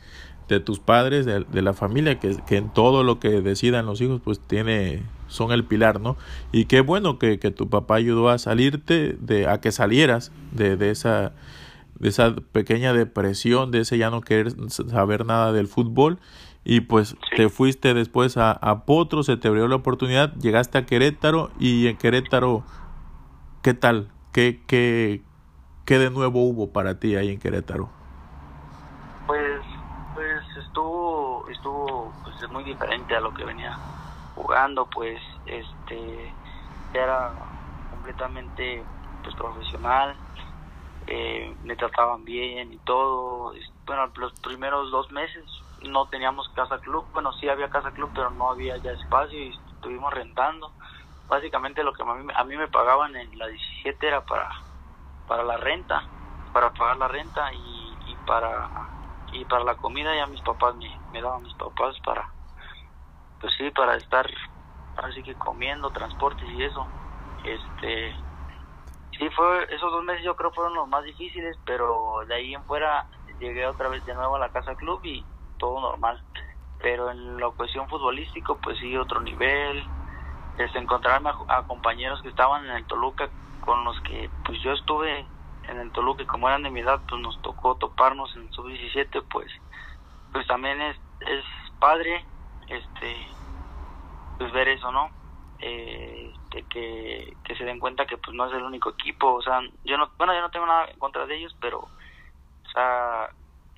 de 0.49 0.59
tus 0.59 0.79
padres, 0.79 1.25
de, 1.25 1.41
de 1.45 1.61
la 1.61 1.73
familia, 1.73 2.19
que, 2.19 2.37
que 2.47 2.57
en 2.57 2.69
todo 2.69 3.03
lo 3.03 3.19
que 3.19 3.41
decidan 3.41 3.85
los 3.85 4.01
hijos, 4.01 4.21
pues, 4.23 4.39
tiene, 4.39 5.03
son 5.27 5.51
el 5.51 5.63
pilar, 5.63 5.99
¿no? 5.99 6.17
Y 6.51 6.65
qué 6.65 6.81
bueno 6.81 7.17
que, 7.19 7.39
que 7.39 7.51
tu 7.51 7.69
papá 7.69 7.95
ayudó 7.95 8.29
a 8.29 8.37
salirte, 8.37 9.15
de, 9.19 9.47
a 9.47 9.59
que 9.61 9.71
salieras 9.71 10.31
de, 10.51 10.77
de 10.77 10.91
esa 10.91 11.33
de 11.99 12.09
esa 12.09 12.35
pequeña 12.51 12.91
depresión, 12.91 13.71
de 13.71 13.79
ese 13.81 13.97
ya 13.97 14.09
no 14.09 14.19
querer 14.21 14.53
saber 14.69 15.25
nada 15.25 15.53
del 15.53 15.67
fútbol 15.67 16.19
y 16.65 16.81
pues 16.81 17.09
Sí. 17.29 17.35
te 17.37 17.49
fuiste 17.49 17.93
después 17.93 18.35
a, 18.35 18.51
a 18.51 18.83
Potro, 18.85 19.23
se 19.23 19.37
te 19.37 19.47
abrió 19.47 19.67
la 19.67 19.75
oportunidad, 19.77 20.33
llegaste 20.35 20.77
a 20.79 20.85
Querétaro 20.85 21.51
y 21.59 21.87
en 21.87 21.95
Querétaro, 21.97 22.63
¿qué 23.61 23.73
tal? 23.73 24.09
¿Qué, 24.33 24.61
qué, 24.67 25.21
qué 25.85 25.99
de 25.99 26.09
nuevo 26.09 26.43
hubo 26.43 26.71
para 26.73 26.99
ti 26.99 27.15
ahí 27.15 27.29
en 27.29 27.39
Querétaro? 27.39 27.89
pues 29.27 29.61
pues 30.15 30.41
estuvo 31.53 32.15
pues 32.23 32.35
muy 32.51 32.63
diferente 32.65 33.15
a 33.15 33.21
lo 33.21 33.33
que 33.33 33.45
venía 33.45 33.79
jugando 34.33 34.89
pues 34.89 35.21
este 35.45 36.37
era 36.93 37.33
completamente 37.89 38.87
pues 39.23 39.35
profesional 39.35 40.19
eh, 41.07 41.57
me 41.63 41.75
trataban 41.75 42.25
bien 42.25 42.73
y 42.73 42.79
todo 42.79 43.53
bueno 43.85 44.11
los 44.17 44.33
primeros 44.41 44.91
dos 44.91 45.11
meses 45.11 45.45
no 45.79 46.07
teníamos 46.09 46.49
casa 46.49 46.79
club 46.79 47.09
bueno 47.13 47.33
sí 47.33 47.49
había 47.49 47.69
casa 47.69 47.91
club 47.91 48.11
pero 48.15 48.31
no 48.31 48.51
había 48.51 48.77
ya 48.77 48.91
espacio 48.91 49.39
y 49.39 49.55
estuvimos 49.83 50.13
rentando. 50.13 50.75
Básicamente 51.27 51.83
lo 51.83 51.93
que 51.93 52.03
a 52.03 52.05
mí, 52.15 52.31
a 52.35 52.43
mí 52.45 52.57
me 52.57 52.67
pagaban 52.69 53.15
en 53.15 53.37
la 53.37 53.47
17 53.47 54.07
era 54.07 54.25
para 54.25 54.49
para 55.27 55.43
la 55.43 55.57
renta 55.57 56.09
para 56.51 56.71
pagar 56.73 56.97
la 56.97 57.07
renta 57.09 57.53
y, 57.53 57.97
y 58.05 58.17
para 58.17 58.69
y 59.33 59.45
para 59.45 59.63
la 59.63 59.75
comida 59.75 60.15
ya 60.15 60.27
mis 60.27 60.41
papás 60.41 60.75
me, 60.75 60.89
me 61.11 61.21
daban 61.21 61.43
mis 61.43 61.53
papás 61.55 61.95
para 62.05 62.27
pues 63.39 63.53
sí 63.57 63.69
para 63.71 63.95
estar 63.97 64.29
así 64.97 65.23
que 65.23 65.35
comiendo 65.35 65.91
transportes 65.91 66.47
y 66.49 66.63
eso. 66.63 66.85
Este 67.43 68.15
sí 69.17 69.29
fue 69.35 69.63
esos 69.73 69.91
dos 69.91 70.03
meses 70.03 70.23
yo 70.23 70.35
creo 70.35 70.51
fueron 70.51 70.75
los 70.75 70.87
más 70.87 71.03
difíciles 71.03 71.57
pero 71.65 72.21
de 72.27 72.35
ahí 72.35 72.53
en 72.53 72.63
fuera 72.65 73.05
llegué 73.39 73.65
otra 73.67 73.89
vez 73.89 74.05
de 74.05 74.13
nuevo 74.13 74.35
a 74.35 74.39
la 74.39 74.51
casa 74.51 74.75
club 74.75 75.01
y 75.03 75.25
todo 75.57 75.81
normal. 75.81 76.23
Pero 76.81 77.11
en 77.11 77.39
la 77.39 77.49
cuestión 77.51 77.87
futbolístico 77.89 78.59
pues 78.61 78.77
sí 78.79 78.95
otro 78.97 79.21
nivel. 79.21 79.83
Este 80.57 80.77
encontrarme 80.79 81.31
a, 81.47 81.57
a 81.57 81.63
compañeros 81.63 82.21
que 82.21 82.29
estaban 82.29 82.65
en 82.65 82.71
el 82.71 82.85
Toluca 82.85 83.29
con 83.59 83.83
los 83.83 83.99
que 84.01 84.29
pues 84.45 84.61
yo 84.61 84.73
estuve 84.73 85.25
en 85.69 85.79
el 85.79 85.91
Toluca 85.91 86.25
como 86.25 86.47
eran 86.47 86.63
de 86.63 86.71
mi 86.71 86.81
edad 86.81 87.01
pues 87.07 87.21
nos 87.21 87.41
tocó 87.41 87.75
toparnos 87.75 88.35
en 88.35 88.51
sub 88.51 88.67
17 88.67 89.21
pues 89.23 89.51
pues 90.31 90.45
también 90.47 90.81
es 90.81 90.97
es 91.21 91.43
padre 91.79 92.25
este 92.67 93.27
pues 94.37 94.51
ver 94.51 94.67
eso 94.69 94.91
no 94.91 95.09
eh, 95.59 96.33
este, 96.53 96.63
que, 96.63 97.37
que 97.43 97.55
se 97.55 97.63
den 97.63 97.79
cuenta 97.79 98.05
que 98.05 98.17
pues 98.17 98.35
no 98.35 98.45
es 98.45 98.53
el 98.53 98.63
único 98.63 98.91
equipo 98.91 99.33
o 99.33 99.41
sea 99.41 99.61
yo 99.83 99.97
no 99.97 100.11
bueno 100.17 100.33
yo 100.33 100.41
no 100.41 100.51
tengo 100.51 100.65
nada 100.65 100.85
en 100.85 100.99
contra 100.99 101.25
de 101.25 101.37
ellos 101.37 101.55
pero 101.59 101.79
o 101.79 102.69
sea 102.73 103.29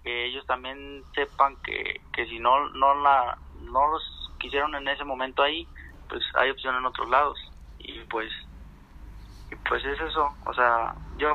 que 0.04 0.26
ellos 0.26 0.46
también 0.46 1.04
sepan 1.14 1.56
que, 1.64 2.02
que 2.14 2.26
si 2.28 2.40
no 2.40 2.70
no 2.70 2.96
la 2.96 3.38
no 3.62 3.88
los 3.88 4.04
quisieron 4.40 4.76
en 4.76 4.88
ese 4.88 5.04
momento 5.04 5.42
ahí 5.42 5.68
pues 6.10 6.24
hay 6.36 6.52
opción 6.52 6.76
en 6.76 6.86
otros 6.86 7.10
lados. 7.10 7.38
Y 7.80 8.00
pues 8.06 8.32
y 9.52 9.56
pues 9.68 9.84
es 9.86 10.00
eso 10.02 10.34
o 10.46 10.54
sea 10.54 10.96
yo 11.18 11.34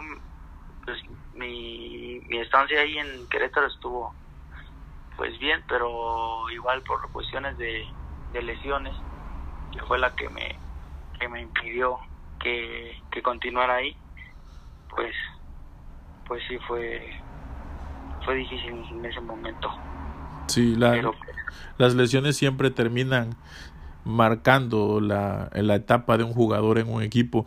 pues 0.85 0.99
mi, 1.35 2.21
mi 2.29 2.39
estancia 2.39 2.81
ahí 2.81 2.99
en 2.99 3.27
Querétaro 3.29 3.67
estuvo 3.67 4.15
pues 5.17 5.39
bien 5.39 5.63
pero 5.69 6.49
igual 6.51 6.83
por 6.83 7.11
cuestiones 7.13 7.57
de, 7.59 7.85
de 8.33 8.43
lesiones 8.43 8.95
que 9.73 9.81
fue 9.83 9.99
la 9.99 10.15
que 10.15 10.29
me 10.29 10.57
que 11.19 11.29
me 11.29 11.43
impidió 11.43 11.99
que, 12.41 12.97
que 13.11 13.23
continuara 13.23 13.77
ahí 13.77 13.95
pues 14.89 15.15
pues 16.27 16.43
sí 16.49 16.59
fue 16.67 17.13
fue 18.25 18.35
difícil 18.37 18.85
en 18.91 19.05
ese 19.05 19.21
momento. 19.21 19.71
Sí, 20.49 20.75
la, 20.77 20.93
pero 20.93 21.15
las 21.79 21.95
lesiones 21.95 22.37
siempre 22.37 22.71
terminan 22.71 23.35
marcando 24.05 25.01
la, 25.01 25.51
la 25.53 25.75
etapa 25.75 26.17
de 26.17 26.25
un 26.25 26.33
jugador 26.33 26.79
en 26.79 26.93
un 26.93 27.03
equipo 27.03 27.47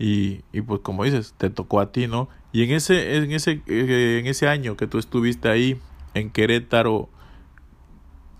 y, 0.00 0.40
y 0.50 0.62
pues 0.62 0.80
como 0.80 1.04
dices, 1.04 1.34
te 1.36 1.50
tocó 1.50 1.78
a 1.78 1.92
ti, 1.92 2.06
¿no? 2.06 2.30
Y 2.52 2.64
en 2.64 2.70
ese, 2.70 3.18
en 3.18 3.30
ese, 3.32 3.62
eh, 3.66 4.18
en 4.18 4.26
ese 4.26 4.48
año 4.48 4.74
que 4.76 4.86
tú 4.86 4.98
estuviste 4.98 5.50
ahí 5.50 5.78
en 6.14 6.30
Querétaro, 6.30 7.10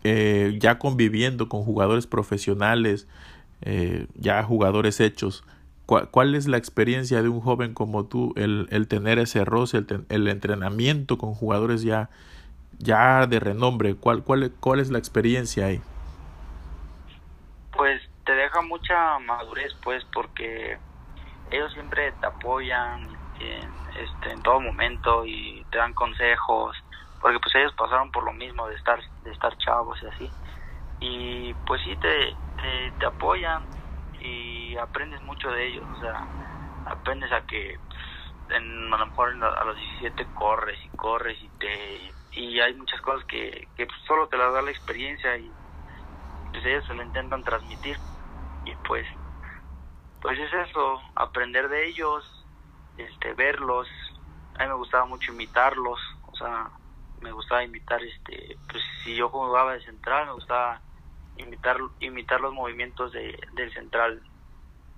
eh, 0.02 0.56
ya 0.58 0.78
conviviendo 0.78 1.50
con 1.50 1.62
jugadores 1.62 2.06
profesionales, 2.06 3.06
eh, 3.60 4.06
ya 4.14 4.42
jugadores 4.42 5.00
hechos, 5.00 5.44
¿cuál, 5.84 6.08
¿cuál 6.10 6.34
es 6.34 6.48
la 6.48 6.56
experiencia 6.56 7.22
de 7.22 7.28
un 7.28 7.42
joven 7.42 7.74
como 7.74 8.06
tú, 8.06 8.32
el, 8.36 8.66
el 8.70 8.88
tener 8.88 9.18
ese 9.18 9.44
roce, 9.44 9.76
el, 9.76 10.06
el 10.08 10.28
entrenamiento 10.28 11.18
con 11.18 11.34
jugadores 11.34 11.82
ya, 11.82 12.08
ya 12.78 13.26
de 13.26 13.38
renombre? 13.38 13.96
¿Cuál, 13.96 14.24
cuál, 14.24 14.50
¿Cuál 14.60 14.80
es 14.80 14.90
la 14.90 14.98
experiencia 14.98 15.66
ahí? 15.66 15.82
pues 17.76 18.02
te 18.24 18.32
deja 18.32 18.60
mucha 18.62 19.18
madurez 19.20 19.74
pues 19.82 20.04
porque 20.12 20.76
ellos 21.50 21.72
siempre 21.72 22.12
te 22.12 22.26
apoyan 22.26 23.08
en, 23.38 23.72
este 23.96 24.32
en 24.32 24.42
todo 24.42 24.60
momento 24.60 25.24
y 25.24 25.64
te 25.70 25.78
dan 25.78 25.94
consejos 25.94 26.76
porque 27.20 27.38
pues 27.38 27.54
ellos 27.54 27.74
pasaron 27.76 28.10
por 28.10 28.24
lo 28.24 28.32
mismo 28.32 28.66
de 28.68 28.76
estar 28.76 29.00
de 29.24 29.30
estar 29.30 29.56
chavos 29.58 29.98
y 30.02 30.06
así. 30.06 30.32
Y 31.00 31.54
pues 31.66 31.80
sí 31.82 31.96
te, 31.96 32.36
te, 32.98 33.06
apoyan 33.06 33.62
y 34.20 34.76
aprendes 34.76 35.22
mucho 35.22 35.50
de 35.50 35.66
ellos 35.68 35.86
o 35.96 36.00
sea 36.00 36.26
aprendes 36.86 37.32
a 37.32 37.40
que 37.42 37.78
pues, 37.88 38.60
en, 38.60 38.92
a 38.92 38.98
lo 38.98 39.06
mejor 39.06 39.30
a 39.42 39.64
los 39.64 39.76
17 39.76 40.26
corres 40.34 40.78
y 40.84 40.88
corres 40.90 41.38
y 41.42 41.48
te 41.58 42.14
y 42.32 42.60
hay 42.60 42.74
muchas 42.74 43.00
cosas 43.00 43.24
que, 43.26 43.68
que 43.76 43.86
pues, 43.86 43.98
solo 44.06 44.28
te 44.28 44.36
las 44.36 44.52
da 44.52 44.62
la 44.62 44.70
experiencia 44.70 45.36
y 45.36 45.50
pues 46.52 46.64
ellos 46.64 46.84
se 46.86 46.94
lo 46.94 47.02
intentan 47.02 47.42
transmitir. 47.42 47.98
Y 48.66 48.74
pues 48.86 49.06
pues 50.20 50.38
es 50.38 50.52
eso 50.52 51.00
aprender 51.14 51.68
de 51.68 51.88
ellos 51.88 52.24
este 52.96 53.34
verlos. 53.34 53.88
A 54.56 54.64
mí 54.64 54.68
me 54.68 54.74
gustaba 54.74 55.06
mucho 55.06 55.32
imitarlos 55.32 55.98
o 56.26 56.36
sea 56.36 56.70
me 57.20 57.32
gustaba 57.32 57.62
imitar 57.62 58.02
este 58.02 58.56
pues 58.68 58.82
si 59.04 59.14
yo 59.14 59.28
jugaba 59.28 59.74
de 59.74 59.82
central 59.82 60.26
me 60.26 60.32
gustaba 60.32 60.80
imitar 61.36 61.76
imitar 62.00 62.40
los 62.40 62.52
movimientos 62.52 63.12
de 63.12 63.38
del 63.54 63.72
central. 63.72 64.22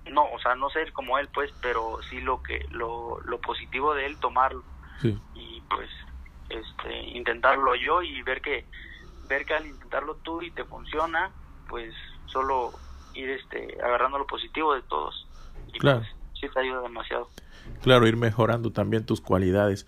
No 0.05 0.25
o 0.31 0.39
sea 0.39 0.55
no 0.55 0.69
ser 0.69 0.91
como 0.93 1.17
él 1.17 1.29
pues 1.33 1.51
pero 1.61 1.99
sí 2.09 2.19
lo 2.21 2.41
que 2.43 2.65
lo, 2.69 3.19
lo 3.21 3.39
positivo 3.39 3.93
de 3.93 4.05
él 4.05 4.17
tomarlo. 4.19 4.63
Sí. 5.01 5.19
y 5.33 5.59
pues 5.61 5.89
este 6.49 6.95
intentarlo 7.17 7.75
yo 7.75 8.03
y 8.03 8.21
ver 8.21 8.41
que 8.41 8.67
ver 9.23 9.45
que 9.45 9.55
al 9.55 9.65
intentarlo 9.65 10.15
tú 10.17 10.41
y 10.41 10.51
te 10.51 10.63
funciona 10.65 11.31
pues 11.67 11.93
solo 12.25 12.79
ir 13.13 13.29
este 13.29 13.77
agarrando 13.83 14.17
lo 14.17 14.27
positivo 14.27 14.73
de 14.73 14.81
todos 14.83 15.27
y 15.73 15.79
Claro. 15.79 15.99
pues 15.99 16.09
sí 16.39 16.47
te 16.53 16.59
ayuda 16.59 16.81
demasiado 16.81 17.29
Claro, 17.81 18.07
ir 18.07 18.17
mejorando 18.17 18.71
también 18.71 19.05
tus 19.05 19.19
cualidades. 19.21 19.85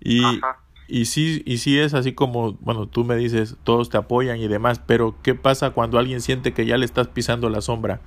Y, 0.00 0.38
Ajá. 0.38 0.58
y 0.88 1.06
sí, 1.06 1.42
y 1.46 1.58
sí 1.58 1.78
es 1.78 1.94
así 1.94 2.12
como, 2.12 2.52
bueno, 2.54 2.86
tú 2.86 3.04
me 3.04 3.16
dices, 3.16 3.56
todos 3.64 3.88
te 3.88 3.96
apoyan 3.96 4.38
y 4.38 4.48
demás, 4.48 4.80
pero 4.84 5.14
¿qué 5.22 5.34
pasa 5.34 5.70
cuando 5.70 5.98
alguien 5.98 6.20
siente 6.20 6.52
que 6.52 6.66
ya 6.66 6.76
le 6.76 6.84
estás 6.84 7.08
pisando 7.08 7.48
la 7.48 7.60
sombra? 7.60 8.00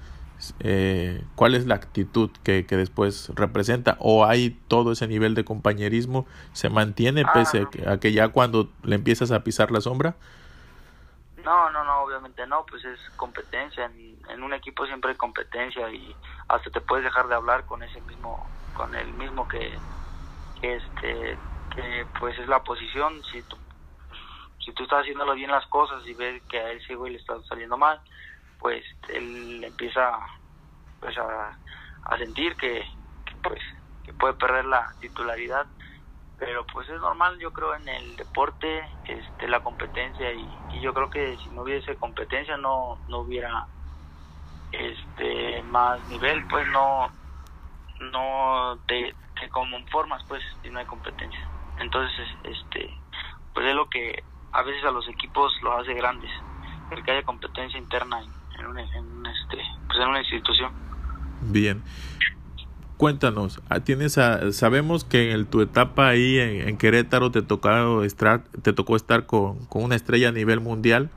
Eh, 0.59 1.23
¿Cuál 1.35 1.55
es 1.55 1.65
la 1.65 1.75
actitud 1.75 2.29
que, 2.43 2.65
que 2.65 2.75
después 2.77 3.31
representa? 3.35 3.97
¿O 3.99 4.25
hay 4.25 4.59
todo 4.67 4.91
ese 4.91 5.07
nivel 5.07 5.33
de 5.33 5.45
compañerismo? 5.45 6.25
¿Se 6.53 6.69
mantiene 6.69 7.23
Ah, 7.25 7.31
pese 7.33 7.57
a 7.59 7.61
no. 7.63 7.69
que, 7.71 7.89
a 7.89 7.99
que 7.99 8.11
ya 8.11 8.27
cuando 8.27 8.69
le 8.83 8.95
empiezas 8.95 9.31
a 9.31 9.43
pisar 9.43 9.71
la 9.71 9.81
sombra? 9.81 10.17
No, 11.45 11.69
no, 11.69 11.83
no, 11.83 12.01
obviamente 12.01 12.47
no, 12.47 12.65
pues 12.65 12.83
es 12.83 12.99
competencia. 13.15 13.85
En, 13.85 14.43
un 14.43 14.53
equipo 14.53 14.85
siempre 14.87 15.11
hay 15.11 15.17
competencia 15.17 15.89
y 15.91 16.15
hasta 16.47 16.71
te 16.71 16.81
puedes 16.81 17.05
dejar 17.05 17.27
de 17.27 17.35
hablar 17.35 17.65
con 17.65 17.83
ese 17.83 18.01
mismo, 18.01 18.49
con 18.73 18.95
el 18.95 19.13
mismo 19.13 19.47
que, 19.47 19.77
que 20.59 20.75
este, 20.75 21.37
que 21.75 22.07
pues 22.19 22.37
es 22.39 22.47
la 22.47 22.63
posición. 22.63 23.23
Si 23.31 23.43
tú, 23.43 23.57
si 24.59 24.73
tú 24.73 24.83
estás 24.83 25.01
haciéndolo 25.01 25.35
bien 25.35 25.51
las 25.51 25.67
cosas 25.67 26.05
y 26.07 26.15
ves 26.15 26.41
que 26.49 26.59
a 26.59 26.71
ese 26.71 26.95
güey 26.95 27.13
le 27.13 27.19
está 27.19 27.39
saliendo 27.43 27.77
mal, 27.77 28.01
pues 28.59 28.83
él 29.09 29.63
empieza 29.63 30.17
pues 30.99 31.15
a, 31.19 31.59
sentir 32.17 32.55
que, 32.55 32.83
pues 33.43 33.61
que 34.03 34.13
puede 34.13 34.33
perder 34.33 34.65
la 34.65 34.91
titularidad 34.99 35.67
pero 36.45 36.63
pues 36.71 36.87
es 36.89 37.01
normal 37.01 37.39
yo 37.39 37.51
creo 37.51 37.73
en 37.75 37.89
el 37.89 38.15
deporte 38.17 38.83
este 39.07 39.47
la 39.47 39.61
competencia 39.61 40.31
y, 40.31 40.47
yo 40.79 40.93
creo 40.93 41.09
que 41.09 41.35
si 41.37 41.49
no 41.49 41.63
hubiese 41.63 41.95
competencia 41.95 42.55
no 42.57 42.99
no 43.07 43.19
hubiera 43.21 43.65
este 44.71 45.63
más 45.63 46.07
nivel 46.07 46.45
pues 46.47 46.67
no 46.67 47.09
no 48.11 48.77
te, 48.87 49.15
te 49.39 49.49
conformas 49.49 50.23
pues 50.27 50.43
si 50.61 50.69
no 50.69 50.77
hay 50.77 50.85
competencia. 50.85 51.39
Entonces 51.79 52.27
este 52.43 52.95
pues 53.53 53.65
es 53.65 53.73
lo 53.73 53.89
que 53.89 54.23
a 54.51 54.61
veces 54.61 54.83
a 54.85 54.91
los 54.91 55.07
equipos 55.07 55.51
los 55.63 55.81
hace 55.81 55.95
grandes 55.95 56.29
el 56.91 57.03
que 57.03 57.11
haya 57.11 57.23
competencia 57.23 57.79
interna 57.79 58.21
en, 58.21 58.59
en, 58.59 58.67
un, 58.67 58.77
en 58.77 59.25
este 59.25 59.57
pues 59.87 59.99
en 59.99 60.09
una 60.09 60.19
institución. 60.19 60.71
Bien 61.41 61.83
cuéntanos, 62.97 63.61
ah, 63.69 63.81
tienes 63.81 64.17
a, 64.17 64.51
sabemos 64.51 65.03
que 65.03 65.31
en 65.31 65.45
tu 65.45 65.61
etapa 65.61 66.07
ahí 66.07 66.39
en, 66.39 66.77
Querétaro 66.77 67.31
te 67.31 67.41
tocó 67.41 68.03
estar, 68.03 68.43
te 68.61 68.73
tocó 68.73 68.95
estar 68.95 69.25
con, 69.25 69.65
con, 69.65 69.83
una 69.83 69.95
estrella 69.95 70.29
a 70.29 70.31
nivel 70.31 70.59
mundial, 70.61 71.09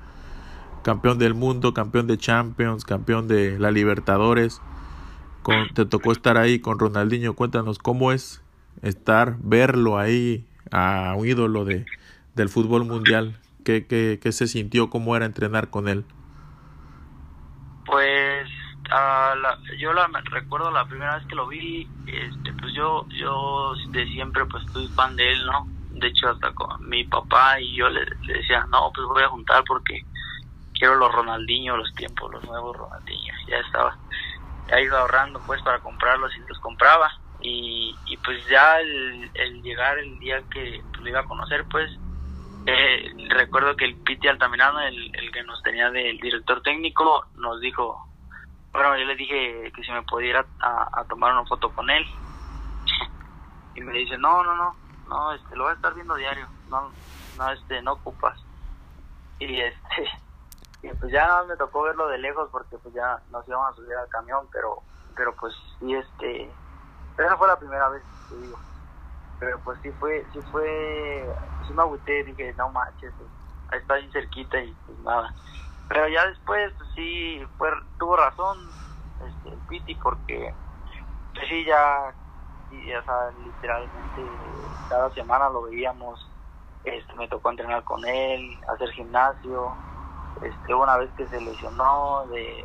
campeón 0.82 1.18
del 1.18 1.34
mundo, 1.34 1.74
campeón 1.74 2.06
de 2.06 2.18
Champions, 2.18 2.84
campeón 2.84 3.28
de 3.28 3.58
la 3.58 3.70
Libertadores, 3.70 4.60
te 5.74 5.86
tocó 5.86 6.12
estar 6.12 6.36
ahí 6.36 6.58
con 6.58 6.78
Ronaldinho, 6.78 7.34
cuéntanos 7.34 7.78
cómo 7.78 8.12
es 8.12 8.42
estar, 8.82 9.36
verlo 9.40 9.98
ahí 9.98 10.44
a 10.70 11.14
un 11.16 11.26
ídolo 11.26 11.64
de, 11.64 11.86
del 12.34 12.48
fútbol 12.48 12.84
mundial, 12.84 13.38
¿Qué, 13.64 13.86
qué, 13.86 14.18
qué 14.22 14.32
se 14.32 14.46
sintió, 14.46 14.88
cómo 14.88 15.14
era 15.14 15.26
entrenar 15.26 15.68
con 15.68 15.88
él. 15.88 16.04
Pues 17.84 18.48
Uh, 18.90 19.36
la, 19.36 19.58
yo 19.78 19.92
la 19.92 20.08
recuerdo 20.30 20.70
la 20.70 20.86
primera 20.86 21.16
vez 21.16 21.26
que 21.26 21.34
lo 21.34 21.46
vi 21.46 21.86
este 22.06 22.54
pues 22.54 22.72
yo 22.74 23.06
yo 23.10 23.74
de 23.90 24.06
siempre 24.06 24.46
pues 24.46 24.64
estoy 24.64 24.88
fan 24.96 25.14
de 25.14 25.30
él 25.30 25.44
no 25.44 25.66
de 25.90 26.08
hecho 26.08 26.30
hasta 26.30 26.54
con 26.54 26.88
mi 26.88 27.04
papá 27.04 27.60
y 27.60 27.76
yo 27.76 27.90
le, 27.90 28.06
le 28.22 28.32
decía 28.32 28.64
no 28.70 28.90
pues 28.94 29.06
voy 29.08 29.22
a 29.22 29.28
juntar 29.28 29.62
porque 29.66 30.00
quiero 30.72 30.94
los 30.94 31.12
Ronaldinho 31.12 31.76
los 31.76 31.94
tiempos 31.96 32.32
los 32.32 32.42
nuevos 32.44 32.78
Ronaldinho 32.78 33.34
ya 33.46 33.58
estaba 33.58 33.94
ya 34.70 34.80
iba 34.80 35.00
ahorrando 35.00 35.40
pues 35.44 35.60
para 35.62 35.80
comprarlos 35.80 36.34
y 36.36 36.48
los 36.48 36.58
compraba. 36.60 37.10
Y, 37.40 37.94
y 38.06 38.16
pues 38.18 38.38
ya 38.48 38.80
el, 38.80 39.62
llegar 39.62 39.98
el 39.98 40.18
día 40.18 40.42
que 40.50 40.82
pues, 40.90 41.02
lo 41.02 41.08
iba 41.08 41.20
a 41.20 41.24
conocer 41.24 41.64
pues 41.70 41.88
eh, 42.66 43.12
recuerdo 43.30 43.76
que 43.76 43.84
el 43.84 43.96
Piti 43.96 44.28
Altamirano 44.28 44.80
el 44.80 45.30
que 45.32 45.42
nos 45.44 45.62
tenía 45.62 45.90
del 45.90 46.18
director 46.18 46.62
técnico 46.62 47.26
nos 47.36 47.60
dijo 47.60 48.07
bueno, 48.72 48.96
yo 48.96 49.04
le 49.04 49.16
dije 49.16 49.72
que 49.74 49.82
si 49.82 49.90
me 49.90 50.02
pudiera 50.02 50.44
a, 50.60 51.04
tomar 51.08 51.32
una 51.32 51.46
foto 51.46 51.70
con 51.70 51.88
él. 51.90 52.04
y 53.74 53.80
me 53.80 53.92
dice, 53.92 54.18
no, 54.18 54.42
no, 54.42 54.54
no, 54.54 54.76
no, 55.08 55.32
este, 55.32 55.56
lo 55.56 55.64
voy 55.64 55.72
a 55.72 55.76
estar 55.76 55.94
viendo 55.94 56.14
diario, 56.14 56.46
no, 56.68 56.90
no, 57.36 57.50
este, 57.50 57.82
no 57.82 57.92
ocupas. 57.92 58.38
Y 59.38 59.60
este, 59.60 60.08
y 60.82 60.88
pues 60.88 61.12
ya 61.12 61.44
me 61.48 61.56
tocó 61.56 61.82
verlo 61.82 62.08
de 62.08 62.18
lejos 62.18 62.48
porque 62.50 62.76
pues 62.78 62.94
ya 62.94 63.20
nos 63.30 63.46
íbamos 63.48 63.72
a 63.72 63.76
subir 63.76 63.96
al 63.96 64.08
camión, 64.08 64.46
pero, 64.52 64.82
pero 65.16 65.34
pues 65.36 65.54
sí, 65.78 65.94
este, 65.94 66.50
esa 67.16 67.36
fue 67.36 67.48
la 67.48 67.58
primera 67.58 67.88
vez 67.88 68.02
que 68.28 68.36
digo. 68.36 68.58
Pero 69.40 69.60
pues 69.60 69.78
sí 69.82 69.90
fue, 70.00 70.26
sí 70.32 70.40
fue, 70.50 71.24
sí 71.66 71.72
me 71.72 71.82
agüité, 71.82 72.24
dije, 72.24 72.52
no 72.58 72.70
manches, 72.70 73.12
ahí 73.70 73.78
está 73.78 73.94
bien 73.94 74.10
cerquita 74.10 74.60
y 74.60 74.74
pues 74.86 74.98
nada 75.00 75.32
pero 75.88 76.08
ya 76.08 76.26
después 76.26 76.72
pues, 76.76 76.90
sí 76.94 77.40
fue 77.56 77.70
tuvo 77.98 78.16
razón 78.16 78.58
este, 79.26 79.48
el 79.48 79.60
Piti 79.68 79.94
porque 79.96 80.54
pues 81.34 81.48
sí 81.48 81.64
ya, 81.64 82.14
ya 82.70 83.02
sea, 83.02 83.30
literalmente 83.44 84.22
cada 84.88 85.10
semana 85.14 85.48
lo 85.48 85.62
veíamos 85.62 86.20
este 86.84 87.14
me 87.14 87.28
tocó 87.28 87.50
entrenar 87.50 87.82
con 87.84 88.06
él 88.06 88.58
hacer 88.68 88.90
gimnasio 88.90 89.72
este 90.42 90.74
una 90.74 90.96
vez 90.96 91.10
que 91.14 91.26
se 91.28 91.40
lesionó 91.40 92.26
de, 92.28 92.64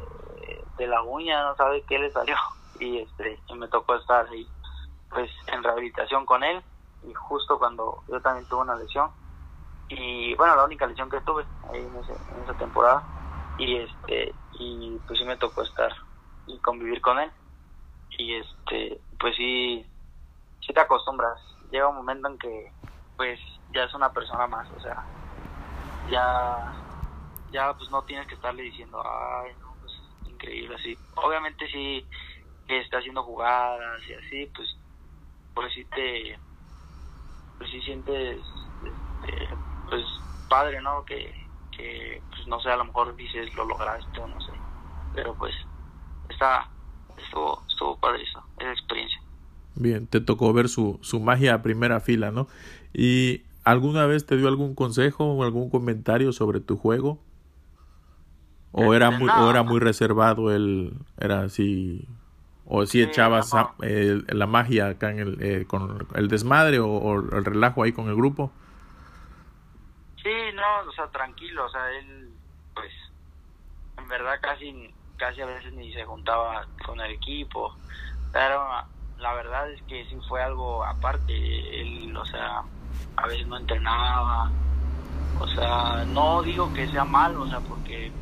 de 0.77 0.87
la 0.87 1.01
uña 1.01 1.43
no 1.43 1.55
sabe 1.55 1.83
qué 1.87 1.97
le 1.97 2.11
salió 2.11 2.35
y 2.79 2.99
este 2.99 3.39
me 3.55 3.67
tocó 3.69 3.95
estar 3.95 4.27
ahí 4.27 4.47
pues 5.09 5.29
en 5.47 5.63
rehabilitación 5.63 6.25
con 6.25 6.43
él 6.43 6.63
y 7.03 7.13
justo 7.13 7.57
cuando 7.57 8.03
yo 8.07 8.21
también 8.21 8.45
tuve 8.47 8.61
una 8.61 8.75
lesión 8.75 9.11
y 9.95 10.35
bueno 10.35 10.55
la 10.55 10.65
única 10.65 10.87
lesión 10.87 11.09
que 11.09 11.21
tuve 11.21 11.45
ahí 11.71 11.85
en, 11.85 11.95
ese, 11.97 12.13
en 12.27 12.43
esa 12.43 12.53
temporada 12.55 13.03
y 13.57 13.77
este 13.77 14.35
y 14.51 14.99
pues 15.07 15.19
sí 15.19 15.25
me 15.25 15.37
tocó 15.37 15.61
estar 15.63 15.93
y 16.47 16.59
convivir 16.59 17.01
con 17.01 17.19
él 17.19 17.31
y 18.17 18.35
este 18.35 19.01
pues 19.19 19.35
sí 19.35 19.85
sí 20.61 20.73
te 20.73 20.79
acostumbras 20.79 21.39
llega 21.71 21.87
un 21.87 21.97
momento 21.97 22.27
en 22.27 22.37
que 22.37 22.73
pues 23.15 23.39
ya 23.73 23.83
es 23.83 23.93
una 23.93 24.11
persona 24.11 24.47
más 24.47 24.69
o 24.71 24.79
sea 24.79 25.03
ya 26.07 26.57
ya 27.51 27.73
pues 27.77 27.89
no 27.91 28.03
tienes 28.03 28.27
que 28.27 28.35
estarle 28.35 28.63
diciendo 28.63 29.01
ay 29.05 29.51
no 29.59 29.77
pues 29.79 29.93
increíble 30.25 30.75
así. 30.75 30.97
Obviamente 31.15 31.67
sí 31.67 32.07
que 32.67 32.79
está 32.79 32.97
haciendo 32.97 33.23
jugadas 33.23 34.01
y 34.07 34.13
así 34.13 34.45
pues 34.55 34.69
pues 35.53 35.73
sí 35.73 35.85
te 35.85 36.39
pues 37.57 37.69
sí 37.69 37.81
sientes 37.81 38.41
este, 38.83 39.49
pues 39.89 40.05
padre 40.49 40.81
no 40.81 41.03
que 41.05 41.33
que 41.75 42.21
pues 42.29 42.47
no 42.47 42.59
sé 42.59 42.69
a 42.69 42.77
lo 42.77 42.85
mejor 42.85 43.15
dices 43.15 43.53
lo 43.55 43.65
lograste 43.65 44.19
o 44.19 44.27
no 44.27 44.39
sé. 44.41 44.51
Pero 45.15 45.33
pues 45.35 45.53
está 46.29 46.69
estuvo 47.17 47.61
estuvo 47.67 47.97
padre 47.97 48.23
eso 48.23 48.43
esa 48.59 48.71
experiencia. 48.71 49.21
Bien 49.75 50.07
te 50.07 50.21
tocó 50.21 50.53
ver 50.53 50.69
su 50.69 50.99
su 51.01 51.19
magia 51.19 51.55
a 51.55 51.61
primera 51.61 51.99
fila 51.99 52.31
no 52.31 52.47
y 52.93 53.43
alguna 53.63 54.05
vez 54.05 54.25
te 54.25 54.37
dio 54.37 54.47
algún 54.47 54.75
consejo 54.75 55.25
o 55.25 55.43
algún 55.43 55.69
comentario 55.69 56.31
sobre 56.31 56.59
tu 56.59 56.77
juego 56.77 57.19
o 58.71 58.93
era 58.93 59.11
muy 59.11 59.27
no. 59.27 59.45
o 59.45 59.49
era 59.49 59.63
muy 59.63 59.79
reservado 59.79 60.51
él 60.51 60.93
era 61.19 61.41
así 61.41 62.07
o 62.65 62.85
si 62.85 62.99
sí, 62.99 63.01
echabas 63.01 63.53
no. 63.53 63.73
el, 63.81 64.25
la 64.27 64.47
magia 64.47 64.87
acá 64.87 65.11
en 65.11 65.19
el 65.19 65.37
eh, 65.41 65.65
con 65.65 66.07
el 66.15 66.27
desmadre 66.27 66.79
o, 66.79 66.87
o 66.87 67.19
el 67.19 67.45
relajo 67.45 67.83
ahí 67.83 67.93
con 67.93 68.09
el 68.09 68.15
grupo 68.15 68.51
Sí, 70.23 70.29
no, 70.53 70.89
o 70.89 70.91
sea, 70.93 71.09
tranquilo, 71.11 71.65
o 71.65 71.69
sea, 71.69 71.89
él, 71.91 72.39
pues, 72.73 72.91
en 73.97 74.07
verdad 74.07 74.39
casi, 74.41 74.95
casi 75.17 75.41
a 75.41 75.45
veces 75.45 75.73
ni 75.73 75.93
se 75.93 76.05
juntaba 76.05 76.67
con 76.85 76.99
el 77.01 77.11
equipo, 77.11 77.79
pero 78.31 78.65
la 79.17 79.33
verdad 79.33 79.71
es 79.71 79.81
que 79.87 80.05
sí 80.07 80.17
fue 80.27 80.41
algo 80.43 80.85
aparte, 80.85 81.33
él, 81.81 82.15
o 82.17 82.25
sea, 82.25 82.61
a 83.17 83.27
veces 83.27 83.47
no 83.47 83.57
entrenaba, 83.57 84.55
o 85.33 85.47
sea, 85.47 86.05
no 86.07 86.43
digo 86.43 86.73
que 86.73 86.89
sea 86.89 87.05
malo, 87.05 87.43
o 87.43 87.47
sea, 87.49 87.61
porque, 87.61 88.17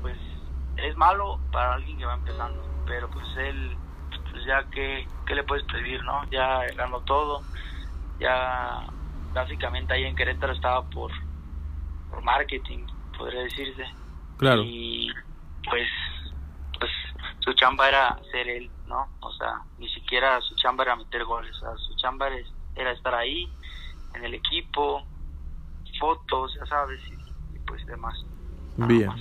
pues, 0.00 0.18
es 0.76 0.96
malo 0.96 1.44
para 1.52 1.74
alguien 1.74 1.98
que 1.98 2.06
va 2.06 2.14
empezando, 2.14 2.70
pero 2.86 3.10
pues 3.10 3.26
él, 3.36 3.80
pues 4.30 4.44
ya 4.46 4.68
que, 4.70 5.12
¿qué 5.26 5.34
le 5.34 5.44
puedes 5.44 5.66
pedir, 5.66 6.02
no? 6.04 6.22
Ya 6.30 6.60
ganó 6.76 7.02
todo, 7.02 7.48
ya 8.18 8.86
básicamente 9.34 9.94
ahí 9.94 10.04
en 10.04 10.16
Querétaro 10.16 10.52
estaba 10.54 10.88
por 10.90 11.12
por 12.10 12.22
marketing, 12.22 12.86
podría 13.16 13.42
decirse. 13.42 13.84
Claro. 14.38 14.62
Y 14.64 15.08
pues, 15.68 15.88
pues 16.78 16.90
su 17.40 17.52
chamba 17.54 17.88
era 17.88 18.18
ser 18.30 18.48
él, 18.48 18.70
¿no? 18.86 19.08
O 19.20 19.32
sea, 19.32 19.62
ni 19.78 19.88
siquiera 19.90 20.40
su 20.42 20.54
chamba 20.56 20.84
era 20.84 20.96
meter 20.96 21.24
goles, 21.24 21.54
o 21.56 21.60
sea, 21.60 21.76
su 21.76 21.96
chamba 21.96 22.28
era 22.74 22.92
estar 22.92 23.14
ahí, 23.14 23.48
en 24.14 24.24
el 24.24 24.34
equipo, 24.34 25.06
fotos, 25.98 26.54
ya 26.58 26.66
sabes, 26.66 27.00
y, 27.08 27.56
y 27.56 27.58
pues 27.60 27.84
demás. 27.86 28.14
Bien. 28.76 29.08
Más. 29.08 29.20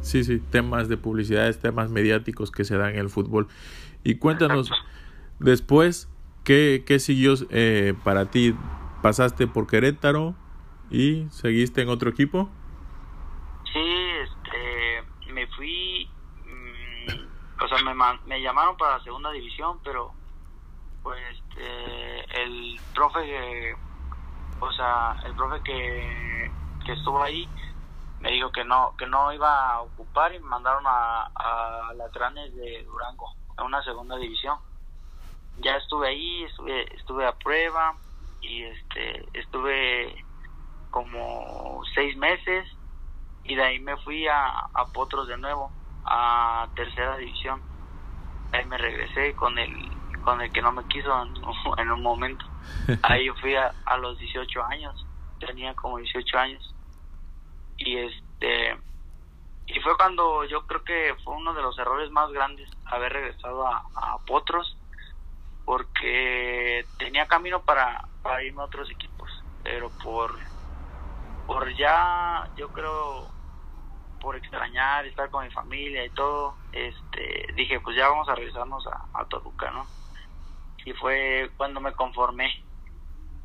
Sí, 0.00 0.22
sí, 0.22 0.38
temas 0.38 0.88
de 0.88 0.98
publicidades, 0.98 1.58
temas 1.60 1.90
mediáticos 1.90 2.50
que 2.50 2.64
se 2.64 2.76
dan 2.76 2.90
en 2.90 2.98
el 2.98 3.08
fútbol. 3.08 3.48
Y 4.02 4.16
cuéntanos, 4.16 4.68
Exacto. 4.68 4.90
después, 5.38 6.10
¿qué, 6.44 6.84
qué 6.86 6.98
siguió 6.98 7.34
eh, 7.48 7.94
para 8.04 8.26
ti? 8.26 8.54
¿Pasaste 9.00 9.46
por 9.46 9.66
Querétaro? 9.66 10.34
¿Y 10.94 11.28
seguiste 11.30 11.82
en 11.82 11.88
otro 11.88 12.08
equipo? 12.08 12.48
Sí, 13.72 13.80
este, 14.22 15.32
me 15.32 15.44
fui, 15.48 16.08
mmm, 16.46 17.64
o 17.64 17.66
sea, 17.68 17.82
me, 17.82 17.94
me 18.26 18.40
llamaron 18.40 18.76
para 18.76 18.98
la 18.98 19.02
segunda 19.02 19.32
división, 19.32 19.80
pero 19.82 20.12
pues 21.02 21.18
este, 21.32 22.42
el 22.42 22.80
profe, 22.94 23.24
que, 23.24 23.76
o 24.60 24.70
sea, 24.70 25.16
el 25.26 25.34
profe 25.34 25.64
que, 25.64 26.52
que 26.86 26.92
estuvo 26.92 27.20
ahí 27.20 27.48
me 28.20 28.30
dijo 28.30 28.52
que 28.52 28.64
no 28.64 28.94
que 28.96 29.06
no 29.08 29.32
iba 29.32 29.72
a 29.72 29.80
ocupar 29.80 30.32
y 30.32 30.38
me 30.38 30.46
mandaron 30.46 30.84
a, 30.86 31.24
a 31.34 31.92
Latranes 31.94 32.54
de 32.54 32.84
Durango 32.84 33.34
a 33.56 33.64
una 33.64 33.82
segunda 33.82 34.16
división 34.16 34.58
ya 35.58 35.76
estuve 35.76 36.08
ahí 36.08 36.44
estuve 36.44 36.94
estuve 36.94 37.26
a 37.26 37.32
prueba 37.32 37.96
y 38.40 38.62
este 38.62 39.28
estuve 39.34 40.24
como 40.94 41.82
seis 41.92 42.16
meses 42.16 42.68
y 43.42 43.56
de 43.56 43.64
ahí 43.64 43.80
me 43.80 43.96
fui 43.96 44.28
a, 44.28 44.46
a 44.72 44.86
Potros 44.92 45.26
de 45.26 45.36
nuevo 45.36 45.72
a 46.04 46.68
tercera 46.76 47.16
división. 47.16 47.60
Ahí 48.52 48.64
me 48.66 48.78
regresé 48.78 49.34
con 49.34 49.58
el 49.58 49.72
con 50.22 50.40
el 50.40 50.52
que 50.52 50.62
no 50.62 50.70
me 50.70 50.84
quiso 50.84 51.10
en, 51.78 51.90
un 51.90 52.00
momento. 52.10 52.44
Ahí 53.02 53.28
fui 53.40 53.56
a, 53.56 53.74
a 53.84 53.96
los 53.96 54.16
18 54.20 54.62
años 54.62 55.04
tenía 55.40 55.74
como 55.74 55.98
18 55.98 56.38
años. 56.38 56.74
Y 57.76 57.96
este 57.96 58.78
y 59.66 59.80
fue 59.80 59.96
cuando 59.96 60.44
yo 60.44 60.64
creo 60.64 60.84
que 60.84 61.16
fue 61.24 61.34
uno 61.34 61.54
de 61.54 61.62
los 61.62 61.76
errores 61.76 62.08
más 62.12 62.30
grandes 62.30 62.70
haber 62.84 63.12
regresado 63.12 63.66
a, 63.66 63.84
a 63.96 64.18
Potros 64.26 64.78
porque 65.64 66.86
tenía 66.98 67.26
camino 67.26 67.64
para, 67.64 68.06
para 68.22 68.44
irme 68.44 68.62
a 68.62 68.66
otros 68.66 68.88
equipos 68.90 69.14
pero 69.64 69.90
por 70.04 70.38
por 71.46 71.74
ya 71.76 72.48
yo 72.56 72.70
creo 72.70 73.28
por 74.20 74.36
extrañar 74.36 75.06
estar 75.06 75.28
con 75.30 75.44
mi 75.44 75.50
familia 75.50 76.04
y 76.04 76.10
todo 76.10 76.56
este 76.72 77.52
dije 77.54 77.80
pues 77.80 77.96
ya 77.96 78.08
vamos 78.08 78.28
a 78.28 78.34
regresarnos 78.34 78.86
a, 79.12 79.24
Toluca 79.26 79.70
no 79.70 79.86
y 80.84 80.92
fue 80.92 81.50
cuando 81.56 81.80
me 81.80 81.92
conformé 81.92 82.64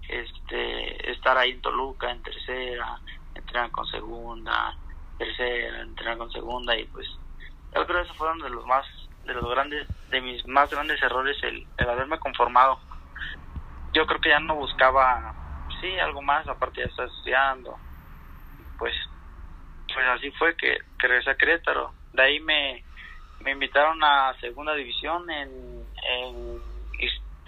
este 0.07 1.11
estar 1.11 1.37
ahí 1.37 1.51
en 1.51 1.61
Toluca 1.61 2.09
en 2.11 2.21
tercera 2.23 2.99
entrenar 3.35 3.71
con 3.71 3.87
segunda, 3.87 4.75
tercera, 5.17 5.81
entrenar 5.81 6.17
con 6.17 6.31
segunda 6.31 6.77
y 6.77 6.85
pues 6.85 7.07
yo 7.73 7.85
creo 7.85 7.97
que 7.97 8.03
esos 8.03 8.17
fueron 8.17 8.39
de 8.39 8.49
los 8.49 8.65
más, 8.65 8.85
de 9.25 9.33
los 9.33 9.49
grandes, 9.49 9.87
de 10.09 10.21
mis 10.21 10.45
más 10.47 10.69
grandes 10.69 11.01
errores 11.01 11.37
el, 11.43 11.67
el 11.77 11.89
haberme 11.89 12.19
conformado. 12.19 12.79
Yo 13.93 14.05
creo 14.07 14.19
que 14.21 14.29
ya 14.29 14.39
no 14.39 14.55
buscaba, 14.55 15.33
sí, 15.79 15.99
algo 15.99 16.21
más, 16.21 16.47
aparte 16.47 16.81
de 16.81 16.87
estar 16.87 17.07
estudiando. 17.07 17.77
Pues, 18.79 18.93
pues 19.93 20.05
así 20.07 20.31
fue 20.31 20.55
que, 20.55 20.79
regresé 20.97 21.29
a 21.29 21.35
Querétaro. 21.35 21.93
De 22.13 22.23
ahí 22.23 22.39
me, 22.39 22.83
me 23.41 23.51
invitaron 23.51 24.03
a 24.03 24.33
segunda 24.39 24.73
división 24.73 25.29
en, 25.29 25.85
en 26.03 26.61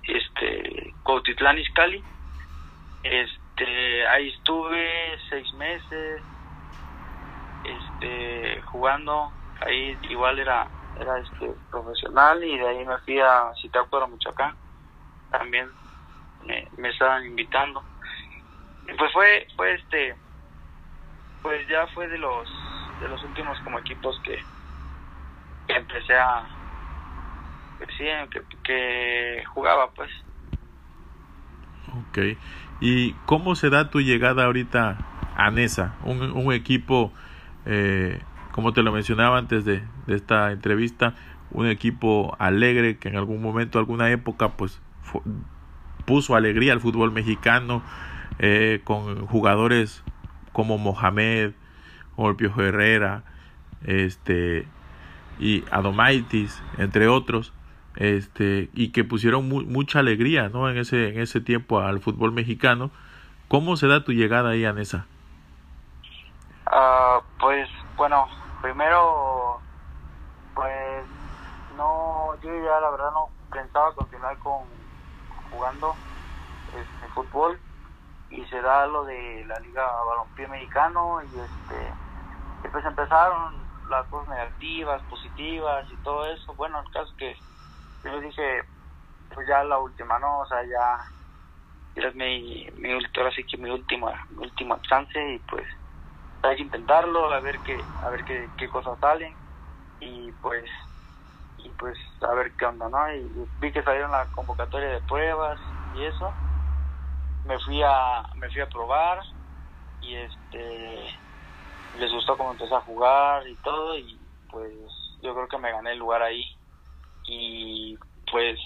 este 0.08 0.94
Cuautitlán 1.04 1.58
Izcalli. 1.58 2.04
Este, 3.04 4.08
ahí 4.08 4.30
estuve 4.30 5.18
seis 5.30 5.52
meses 5.54 6.22
este 7.64 8.62
jugando 8.64 9.32
ahí 9.62 9.98
igual 10.10 10.40
era 10.40 10.68
era 11.00 11.20
este 11.20 11.52
profesional 11.70 12.44
y 12.44 12.58
de 12.58 12.68
ahí 12.68 12.86
me 12.86 12.98
fui 13.00 13.20
a 13.20 13.52
Zitácuaro 13.62 14.08
Michoacán 14.08 14.56
también 15.32 15.70
me, 16.46 16.68
me 16.78 16.90
estaban 16.90 17.26
invitando 17.26 17.84
pues 18.98 19.12
fue 19.14 19.48
fue 19.56 19.74
este 19.76 20.16
pues 21.42 21.68
ya 21.68 21.88
fue 21.94 22.08
de 22.08 22.18
los 22.18 22.48
de 23.02 23.08
los 23.08 23.24
últimos 23.24 23.60
como 23.62 23.80
equipos 23.80 24.20
que, 24.24 24.40
que 25.68 25.74
empecé 25.74 26.16
a 26.18 26.48
pues 27.78 27.90
sí, 27.98 28.06
que, 28.64 29.44
jugaba 29.54 29.90
pues 29.92 30.10
Ok. 32.10 32.38
¿Y 32.80 33.14
cómo 33.26 33.56
se 33.56 33.70
da 33.70 33.90
tu 33.90 34.00
llegada 34.00 34.46
ahorita 34.46 34.98
a 35.36 35.52
NESA? 35.52 35.96
Un, 36.06 36.22
un 36.22 36.54
equipo, 36.54 37.12
eh, 37.66 38.22
como 38.52 38.72
te 38.72 38.82
lo 38.82 38.94
mencionaba 38.94 39.38
antes 39.38 39.66
de, 39.66 39.84
de, 40.08 40.16
esta 40.16 40.52
entrevista, 40.52 41.16
un 41.52 41.68
equipo 41.68 42.36
alegre 42.40 42.98
que 42.98 43.10
en 43.10 43.18
algún 43.18 43.42
momento, 43.42 43.78
alguna 43.78 44.10
época, 44.10 44.50
pues 44.54 44.82
puso 46.06 46.36
alegría 46.36 46.74
al 46.74 46.80
fútbol 46.80 47.12
mexicano 47.12 47.84
eh, 48.40 48.82
con 48.84 49.28
jugadores 49.28 50.04
como 50.54 50.78
Mohamed, 50.78 51.52
como 52.16 52.62
Herrera, 52.62 53.24
este, 53.86 54.68
y 55.40 55.64
Adomaitis, 55.72 56.62
entre 56.78 57.08
otros 57.08 57.54
este 57.96 58.70
y 58.74 58.92
que 58.92 59.04
pusieron 59.04 59.48
mucha 59.50 60.00
alegría 60.00 60.50
¿no? 60.50 60.70
en 60.70 60.78
ese 60.78 61.10
en 61.10 61.20
ese 61.20 61.42
tiempo 61.42 61.80
al 61.80 62.00
fútbol 62.00 62.32
mexicano. 62.32 62.92
Cómo 63.48 63.76
se 63.76 63.88
da 63.88 64.04
tu 64.04 64.14
llegada 64.14 64.52
ahí 64.52 64.64
a 64.64 64.72
Nesa 64.72 65.06
uh, 66.68 67.22
pues 67.40 67.68
bueno 67.98 68.28
primero 68.62 69.60
pues 70.56 71.06
no 71.76 72.36
yo 72.42 72.50
ya 72.50 72.80
la 72.80 72.92
verdad 72.92 73.12
no 73.14 73.30
pensaba 73.52 73.94
continuar 73.94 74.38
con 74.38 74.64
jugando 75.52 75.94
este 76.68 77.14
fútbol 77.14 77.60
y 78.32 78.46
se 78.48 78.62
da 78.62 78.88
lo 78.88 79.06
de 79.06 79.46
la 79.48 79.60
liga 79.62 79.86
balompié 80.06 80.48
mexicano 80.50 81.24
y 81.24 81.40
este 81.40 81.96
y 82.64 82.70
pues 82.70 82.86
empezaron 82.86 83.54
las 83.90 84.08
cosas 84.10 84.30
negativas 84.30 85.04
positivas 85.06 85.90
y 85.92 85.98
todo 86.00 86.28
eso 86.28 86.56
bueno 86.56 86.80
el 86.82 86.90
caso 86.92 87.12
que 87.18 87.36
yo 88.04 88.20
dije, 88.22 88.64
pues 89.30 89.48
ya 89.48 89.64
la 89.64 89.80
última, 89.80 90.20
¿no? 90.20 90.42
O 90.42 90.46
sea, 90.48 90.64
ya, 90.64 91.00
es 91.96 92.16
mi, 92.16 92.68
mi, 92.78 92.94
ahora 93.18 93.32
sí 93.34 93.46
que 93.46 93.58
mi 93.58 93.70
última, 93.70 94.14
mi 94.30 94.46
última 94.46 94.82
chance 94.82 95.20
y 95.36 95.40
pues 95.42 95.68
hay 96.44 96.58
que 96.58 96.64
intentarlo, 96.64 97.32
a 97.34 97.40
ver 97.42 97.62
qué, 97.64 97.90
a 98.04 98.10
ver 98.12 98.24
qué, 98.26 98.54
qué 98.58 98.70
cosas 98.70 99.00
salen 99.00 99.38
y 100.00 100.32
pues, 100.34 100.70
y 101.58 101.74
pues 101.76 101.98
a 102.22 102.34
ver 102.34 102.56
qué 102.58 102.66
onda, 102.66 102.90
¿no? 102.90 103.16
Y 103.16 103.32
vi 103.58 103.72
que 103.72 103.84
salieron 103.84 104.12
la 104.12 104.30
convocatoria 104.32 104.90
de 104.90 105.02
pruebas 105.02 105.60
y 105.92 106.06
eso, 106.06 106.38
me 107.46 107.60
fui 107.60 107.82
a, 107.84 108.24
me 108.36 108.50
fui 108.50 108.62
a 108.62 108.70
probar 108.70 109.20
y 110.02 110.16
este, 110.16 111.20
les 112.00 112.12
gustó 112.12 112.38
cómo 112.38 112.52
empecé 112.52 112.74
a 112.74 112.82
jugar 112.82 113.48
y 113.48 113.56
todo 113.58 113.98
y 113.98 114.20
pues 114.50 114.74
yo 115.22 115.34
creo 115.34 115.48
que 115.48 115.58
me 115.58 115.72
gané 115.72 115.94
el 115.94 116.00
lugar 116.00 116.22
ahí. 116.22 116.44
Y 117.24 117.98
pues 118.32 118.60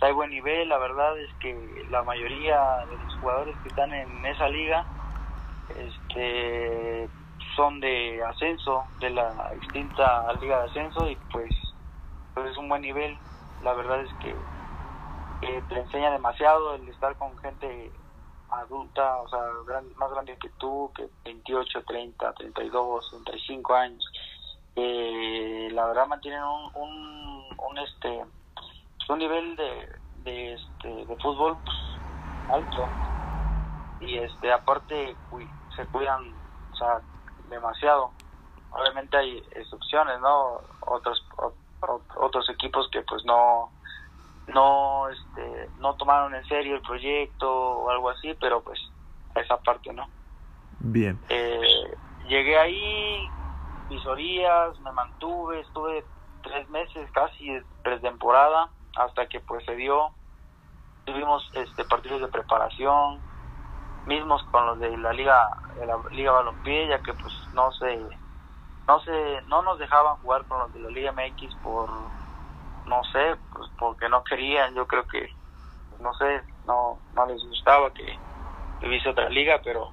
hay 0.00 0.12
buen 0.12 0.30
nivel, 0.30 0.68
la 0.68 0.78
verdad 0.78 1.18
es 1.18 1.30
que 1.40 1.86
la 1.90 2.02
mayoría 2.02 2.58
de 2.88 2.96
los 2.96 3.14
jugadores 3.16 3.54
que 3.62 3.68
están 3.68 3.92
en 3.92 4.24
esa 4.24 4.48
liga 4.48 4.86
este 5.76 7.10
son 7.56 7.80
de 7.80 8.22
ascenso, 8.24 8.84
de 9.00 9.10
la 9.10 9.50
extinta 9.54 10.32
liga 10.34 10.58
de 10.62 10.70
ascenso 10.70 11.08
y 11.08 11.16
pues, 11.32 11.54
pues 12.34 12.50
es 12.50 12.56
un 12.56 12.68
buen 12.68 12.82
nivel, 12.82 13.18
la 13.62 13.72
verdad 13.74 14.00
es 14.00 14.10
que, 14.20 14.34
te 15.68 15.78
enseña 15.78 16.10
demasiado 16.10 16.74
el 16.74 16.88
estar 16.88 17.16
con 17.16 17.36
gente 17.38 17.92
adulta, 18.52 19.16
o 19.22 19.28
sea, 19.28 19.40
más 19.96 20.10
grande 20.10 20.36
que 20.38 20.48
tú, 20.58 20.90
que 20.94 21.08
28, 21.24 21.82
30, 21.84 22.32
32, 22.34 23.10
35 23.24 23.74
años, 23.74 24.12
eh, 24.76 25.68
la 25.72 25.86
verdad 25.86 26.06
mantienen 26.06 26.42
un, 26.42 26.70
un, 26.74 27.44
un 27.58 27.78
este 27.78 28.24
un 29.10 29.18
nivel 29.18 29.56
de, 29.56 29.88
de 30.22 30.54
este 30.54 30.88
de 31.06 31.16
fútbol 31.16 31.56
pues, 31.64 31.76
alto. 32.48 32.86
Y 34.00 34.16
este 34.16 34.52
aparte 34.52 35.16
se 35.76 35.86
cuidan 35.86 36.32
o 36.72 36.76
sea 36.76 37.00
demasiado. 37.48 38.12
Obviamente 38.70 39.16
hay 39.16 39.38
excepciones 39.50 40.20
no 40.20 40.60
otros 40.86 41.24
otros 42.16 42.48
equipos 42.50 42.88
que 42.90 43.02
pues 43.02 43.24
no 43.24 43.70
no 44.54 45.08
este 45.08 45.68
no 45.78 45.94
tomaron 45.94 46.34
en 46.34 46.44
serio 46.44 46.76
el 46.76 46.82
proyecto 46.82 47.50
o 47.50 47.90
algo 47.90 48.10
así 48.10 48.34
pero 48.40 48.62
pues 48.62 48.78
esa 49.34 49.56
parte 49.58 49.92
no. 49.92 50.08
Bien. 50.80 51.18
Eh, 51.28 51.96
llegué 52.28 52.58
ahí 52.58 53.28
visorías, 53.90 54.78
me 54.80 54.92
mantuve, 54.92 55.60
estuve 55.60 56.04
tres 56.42 56.68
meses 56.70 57.10
casi 57.12 57.60
pretemporada 57.82 58.70
hasta 58.96 59.26
que 59.28 59.40
pues 59.40 59.64
se 59.66 59.74
dio, 59.76 60.10
tuvimos 61.04 61.48
este 61.54 61.84
partidos 61.84 62.20
de 62.20 62.28
preparación, 62.28 63.20
mismos 64.06 64.42
con 64.50 64.66
los 64.66 64.78
de 64.78 64.96
la 64.96 65.12
liga, 65.12 65.48
de 65.78 65.86
la 65.86 65.98
liga 66.12 66.32
balompié, 66.32 66.88
ya 66.88 67.02
que 67.02 67.12
pues 67.12 67.34
no 67.52 67.70
se, 67.72 67.98
no 68.86 69.00
se, 69.00 69.42
no 69.48 69.62
nos 69.62 69.78
dejaban 69.78 70.16
jugar 70.16 70.44
con 70.46 70.60
los 70.60 70.72
de 70.72 70.80
la 70.80 70.90
liga 70.90 71.12
MX 71.12 71.54
por, 71.56 71.90
no 72.86 73.02
sé, 73.04 73.36
pues 73.52 73.70
porque 73.78 74.08
no 74.08 74.22
querían, 74.24 74.74
yo 74.74 74.86
creo 74.86 75.06
que, 75.06 75.28
no 76.00 76.12
sé, 76.14 76.42
no, 76.66 76.98
no 77.14 77.26
les 77.26 77.42
gustaba 77.46 77.92
que 77.92 78.18
hubiese 78.86 79.08
otra 79.08 79.28
liga, 79.28 79.60
pero, 79.62 79.92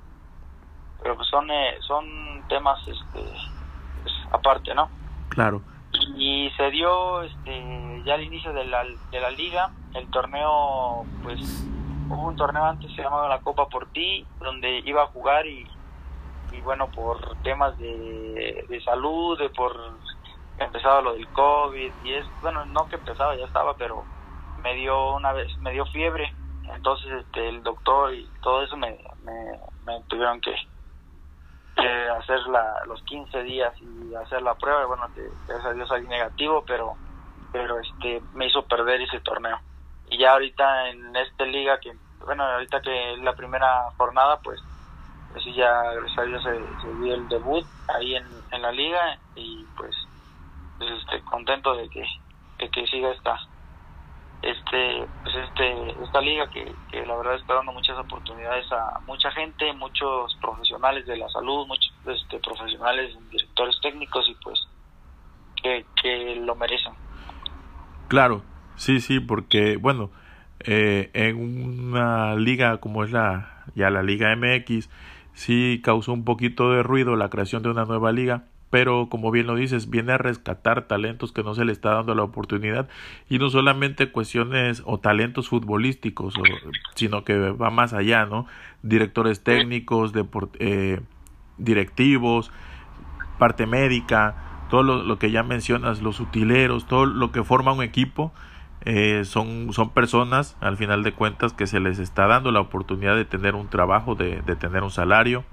pero 1.02 1.16
pues 1.16 1.28
son, 1.28 1.50
eh, 1.52 1.78
son 1.82 2.44
temas, 2.48 2.80
este, 2.88 3.24
aparte, 4.32 4.74
¿no? 4.74 4.90
Claro. 5.30 5.62
Y 6.16 6.50
se 6.58 6.70
dio 6.72 7.22
este, 7.24 8.04
ya 8.06 8.16
al 8.16 8.24
inicio 8.24 8.54
de 8.54 8.66
la, 8.66 8.84
de 8.84 9.20
la 9.20 9.30
liga, 9.32 9.72
el 9.94 10.10
torneo, 10.10 11.06
pues 11.24 11.40
hubo 12.10 12.28
un 12.28 12.36
torneo 12.36 12.64
antes 12.64 12.94
se 12.96 13.04
llamaba 13.04 13.28
la 13.28 13.40
Copa 13.40 13.68
por 13.68 13.88
ti, 13.88 14.26
donde 14.40 14.80
iba 14.86 15.04
a 15.04 15.08
jugar 15.08 15.46
y, 15.46 15.68
y 16.52 16.62
bueno, 16.62 16.88
por 16.88 17.36
temas 17.44 17.78
de, 17.78 18.66
de 18.68 18.82
salud, 18.82 19.38
de 19.38 19.50
por 19.50 19.76
empezaba 20.60 21.02
lo 21.02 21.14
del 21.14 21.28
COVID 21.30 21.92
y 22.04 22.14
es, 22.14 22.26
bueno, 22.42 22.66
no 22.66 22.88
que 22.88 22.96
empezaba, 22.96 23.36
ya 23.36 23.46
estaba, 23.46 23.76
pero 23.76 24.04
me 24.62 24.76
dio 24.76 25.16
una 25.16 25.34
vez, 25.34 25.56
me 25.60 25.72
dio 25.72 25.86
fiebre, 25.88 26.34
entonces 26.74 27.12
este, 27.12 27.50
el 27.50 27.64
doctor 27.64 28.14
y 28.14 28.30
todo 28.42 28.64
eso 28.64 28.76
me, 28.78 28.98
me, 29.24 30.02
tuvieron 30.08 30.42
que, 30.42 30.54
hacer 32.18 32.40
la, 32.48 32.84
los 32.88 33.02
15 33.04 33.44
días 33.44 33.74
y 33.80 34.16
hacer 34.16 34.42
la 34.42 34.56
prueba, 34.56 34.86
bueno, 34.86 35.08
gracias 35.48 35.66
a 35.66 35.74
Dios 35.74 35.88
salí 35.88 36.08
negativo, 36.08 36.64
pero, 36.66 36.96
pero 37.52 37.80
este, 37.80 38.22
me 38.34 38.48
hizo 38.48 38.64
perder 38.64 39.02
ese 39.02 39.20
torneo. 39.20 39.60
Y 40.10 40.18
ya 40.18 40.34
ahorita 40.34 40.90
en 40.90 41.16
esta 41.16 41.46
liga 41.46 41.80
que, 41.80 41.96
bueno, 42.26 42.44
ahorita 42.44 42.82
que 42.82 43.14
es 43.14 43.20
la 43.20 43.36
primera 43.36 43.92
jornada, 43.98 44.40
pues 44.42 44.60
así 45.36 45.54
ya 45.54 45.94
gracias 45.94 46.28
Dios 46.28 46.44
se, 46.44 46.94
dio 47.04 47.14
el 47.14 47.28
debut 47.28 47.66
ahí 47.90 48.16
en, 48.16 48.26
en 48.52 48.62
la 48.62 48.72
liga 48.72 49.20
y 49.36 49.66
pues, 49.78 49.92
pues 49.92 50.07
este, 50.80 51.22
contento 51.24 51.76
de 51.76 51.90
que, 51.90 52.06
de 52.60 52.70
que 52.70 52.88
siga 52.88 53.12
esta 53.12 53.38
este 54.42 55.06
pues 55.24 55.36
este 55.36 56.04
esta 56.04 56.22
liga 56.22 56.48
que, 56.50 56.72
que, 56.92 57.06
la 57.06 57.16
verdad 57.16 57.36
está 57.36 57.56
dando 57.56 57.72
muchas 57.72 57.98
oportunidades 57.98 58.72
a 58.72 59.00
mucha 59.08 59.32
gente 59.32 59.74
muchos 59.74 60.36
profesionales 60.40 61.08
de 61.08 61.18
la 61.18 61.28
salud 61.30 61.66
muchos 61.66 61.92
este, 62.06 62.40
profesionales 62.40 63.18
directores 63.32 63.76
técnicos 63.82 64.30
y 64.30 64.36
pues 64.44 64.60
que, 65.62 65.86
que 66.02 66.36
lo 66.36 66.56
merecen. 66.56 66.94
Claro 68.08 68.44
sí 68.76 69.00
sí 69.00 69.20
porque 69.20 69.78
bueno 69.78 70.12
eh, 70.60 71.10
en 71.14 71.88
una 71.88 72.36
liga 72.36 72.78
como 72.78 73.04
es 73.04 73.12
la 73.12 73.64
ya 73.74 73.90
la 73.90 74.04
liga 74.04 74.36
MX 74.36 74.90
sí 75.34 75.82
causó 75.84 76.14
un 76.14 76.26
poquito 76.26 76.72
de 76.72 76.84
ruido 76.84 77.16
la 77.16 77.30
creación 77.30 77.64
de 77.64 77.70
una 77.70 77.86
nueva 77.86 78.12
liga 78.12 78.44
pero 78.70 79.08
como 79.10 79.32
bien 79.32 79.48
lo 79.48 79.56
dices, 79.56 79.90
viene 79.90 80.14
a 80.14 80.18
rescatar 80.18 80.88
talentos 80.88 81.32
que 81.32 81.44
no 81.44 81.56
se 81.56 81.66
le 81.66 81.72
está 81.72 81.94
dando 81.94 82.16
la 82.16 82.24
oportunidad 82.24 82.90
y 83.30 83.40
no 83.40 83.50
solamente 83.50 84.12
cuestiones 84.12 84.84
o 84.86 85.00
talentos 85.00 85.50
futbolísticos, 85.50 86.36
sino 86.96 87.24
que 87.24 87.38
va 87.52 87.70
más 87.70 87.94
allá, 87.94 88.26
¿no? 88.26 88.46
Directores 88.84 89.44
técnicos, 89.44 90.12
eh, 90.60 91.00
directivos, 91.58 92.52
parte 93.40 93.66
médica, 93.66 94.66
todo 94.70 94.84
lo, 94.84 95.20
que 95.20 95.32
ya 95.32 95.44
mencionas, 95.44 96.02
los 96.02 96.20
utileros, 96.20 96.88
todo 96.88 97.06
lo 97.06 97.32
que 97.32 97.44
forma 97.44 97.72
un 97.72 97.84
equipo, 97.84 98.34
eh, 98.84 99.24
son, 99.24 99.72
son 99.72 99.92
personas, 99.92 100.58
al 100.60 100.76
final 100.76 101.04
de 101.04 101.14
cuentas, 101.14 101.54
que 101.54 101.68
se 101.68 101.80
les 101.80 102.00
está 102.00 102.28
dando 102.28 102.52
la 102.52 102.60
oportunidad 102.60 103.16
de 103.16 103.24
tener 103.24 103.56
un 103.56 103.70
trabajo, 103.70 104.16
de, 104.16 104.42
de 104.42 104.56
tener 104.58 104.84
un 104.84 104.92
salario 104.92 105.46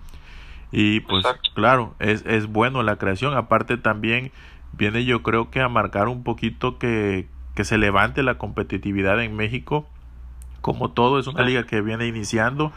y 0.76 0.98
pues 1.00 1.24
claro, 1.54 1.94
es, 2.00 2.24
es 2.26 2.48
bueno 2.48 2.82
la 2.82 2.96
creación. 2.96 3.36
Aparte 3.36 3.76
también 3.76 4.32
viene 4.72 5.04
yo 5.04 5.22
creo 5.22 5.48
que 5.48 5.60
a 5.60 5.68
marcar 5.68 6.08
un 6.08 6.24
poquito 6.24 6.78
que, 6.78 7.28
que 7.54 7.64
se 7.64 7.78
levante 7.78 8.24
la 8.24 8.38
competitividad 8.38 9.22
en 9.22 9.36
México. 9.36 9.88
Como 10.62 10.90
todo 10.90 11.20
es 11.20 11.28
una 11.28 11.42
liga 11.42 11.64
que 11.64 11.80
viene 11.80 12.08
iniciando, 12.08 12.72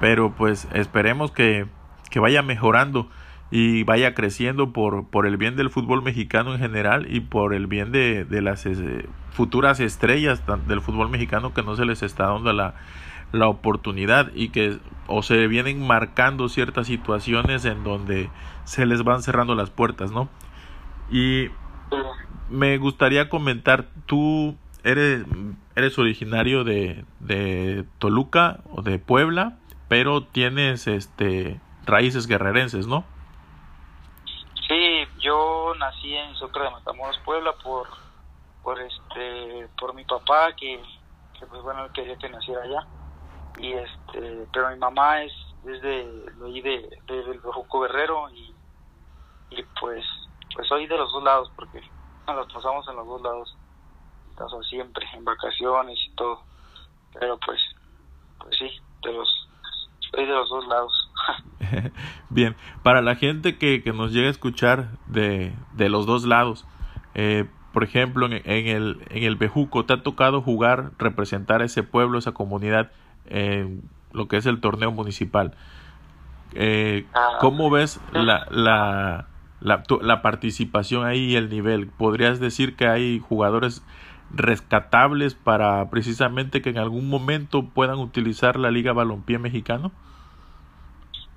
pero 0.00 0.32
pues 0.32 0.66
esperemos 0.72 1.30
que, 1.30 1.66
que 2.10 2.18
vaya 2.18 2.42
mejorando 2.42 3.08
y 3.52 3.84
vaya 3.84 4.14
creciendo 4.14 4.72
por, 4.72 5.06
por 5.08 5.24
el 5.24 5.36
bien 5.36 5.54
del 5.54 5.70
fútbol 5.70 6.02
mexicano 6.02 6.54
en 6.54 6.58
general 6.58 7.06
y 7.08 7.20
por 7.20 7.54
el 7.54 7.68
bien 7.68 7.92
de, 7.92 8.24
de 8.24 8.42
las 8.42 8.66
eh, 8.66 9.06
futuras 9.30 9.78
estrellas 9.78 10.42
del 10.66 10.80
fútbol 10.80 11.08
mexicano 11.08 11.54
que 11.54 11.62
no 11.62 11.76
se 11.76 11.84
les 11.84 12.02
está 12.02 12.26
dando 12.26 12.52
la, 12.52 12.74
la 13.32 13.48
oportunidad 13.48 14.30
y 14.34 14.50
que 14.50 14.78
o 15.06 15.22
se 15.22 15.46
vienen 15.48 15.84
marcando 15.84 16.48
ciertas 16.48 16.86
situaciones 16.86 17.64
en 17.64 17.82
donde 17.82 18.30
se 18.64 18.86
les 18.86 19.02
van 19.02 19.22
cerrando 19.22 19.54
las 19.54 19.70
puertas, 19.70 20.12
¿no? 20.12 20.28
Y 21.10 21.48
me 22.48 22.76
gustaría 22.78 23.28
comentar, 23.28 23.86
tú 24.06 24.56
eres, 24.84 25.24
eres 25.74 25.98
originario 25.98 26.64
de, 26.64 27.04
de 27.20 27.84
Toluca 27.98 28.60
o 28.70 28.82
de 28.82 28.98
Puebla, 28.98 29.58
pero 29.88 30.22
tienes 30.22 30.86
este 30.86 31.60
raíces 31.86 32.26
guerrerenses, 32.26 32.86
¿no? 32.86 33.04
Sí, 34.68 35.04
yo 35.18 35.74
nací 35.78 36.14
en 36.14 36.34
Sucre 36.36 36.64
de 36.64 36.70
Matamoros, 36.70 37.18
Puebla, 37.24 37.52
por, 37.62 37.88
por 38.62 38.78
este, 38.80 39.68
por 39.78 39.94
mi 39.94 40.04
papá 40.04 40.54
que, 40.56 40.80
que 41.38 41.46
pues 41.46 41.62
bueno, 41.62 41.90
quería 41.92 42.16
que 42.16 42.28
naciera 42.28 42.62
allá 42.62 42.86
y 43.58 43.72
este 43.72 44.46
pero 44.52 44.70
mi 44.70 44.76
mamá 44.76 45.22
es, 45.22 45.32
es 45.66 45.80
de 45.82 46.04
de, 46.62 47.00
de, 47.06 47.14
del 47.14 47.40
Bejuco 47.40 47.80
Guerrero 47.80 48.30
y, 48.30 48.54
y 49.50 49.62
pues 49.80 50.04
pues 50.54 50.68
soy 50.68 50.86
de 50.86 50.96
los 50.96 51.12
dos 51.12 51.22
lados 51.22 51.50
porque 51.56 51.82
nos 52.26 52.52
pasamos 52.52 52.86
en 52.88 52.96
los 52.96 53.06
dos 53.06 53.22
lados 53.22 53.56
caso 54.36 54.62
siempre 54.62 55.06
en 55.14 55.24
vacaciones 55.24 55.98
y 56.06 56.14
todo. 56.14 56.42
Pero 57.18 57.38
pues 57.44 57.60
pues 58.38 58.56
sí 58.58 58.70
de 59.02 59.12
los 59.12 59.48
soy 60.10 60.26
de 60.26 60.32
los 60.32 60.48
dos 60.48 60.66
lados. 60.66 61.10
Bien 62.30 62.56
para 62.82 63.02
la 63.02 63.16
gente 63.16 63.58
que, 63.58 63.82
que 63.82 63.92
nos 63.92 64.12
llega 64.12 64.28
a 64.28 64.30
escuchar 64.30 64.98
de, 65.06 65.54
de 65.74 65.88
los 65.88 66.06
dos 66.06 66.24
lados 66.24 66.66
eh, 67.14 67.48
por 67.72 67.84
ejemplo 67.84 68.26
en, 68.26 68.32
en 68.32 68.66
el 68.66 69.06
en 69.10 69.24
el 69.24 69.36
Bejuco 69.36 69.84
te 69.84 69.92
ha 69.92 70.02
tocado 70.02 70.40
jugar 70.42 70.92
representar 70.98 71.62
a 71.62 71.66
ese 71.66 71.82
pueblo 71.82 72.18
esa 72.18 72.32
comunidad 72.32 72.90
en 73.26 73.82
lo 74.12 74.28
que 74.28 74.36
es 74.36 74.46
el 74.46 74.60
torneo 74.60 74.90
municipal. 74.92 75.54
Eh, 76.54 77.06
ah. 77.14 77.38
¿Cómo 77.40 77.70
ves 77.70 78.00
la, 78.12 78.46
la, 78.50 79.26
la, 79.60 79.82
la, 80.00 80.22
participación 80.22 81.06
ahí 81.06 81.32
y 81.32 81.36
el 81.36 81.48
nivel? 81.48 81.86
¿Podrías 81.86 82.40
decir 82.40 82.76
que 82.76 82.86
hay 82.86 83.20
jugadores 83.20 83.82
rescatables 84.34 85.34
para 85.34 85.88
precisamente 85.90 86.62
que 86.62 86.70
en 86.70 86.78
algún 86.78 87.08
momento 87.08 87.64
puedan 87.64 87.98
utilizar 87.98 88.58
la 88.58 88.70
Liga 88.70 88.92
Balompié 88.92 89.38
Mexicano? 89.38 89.92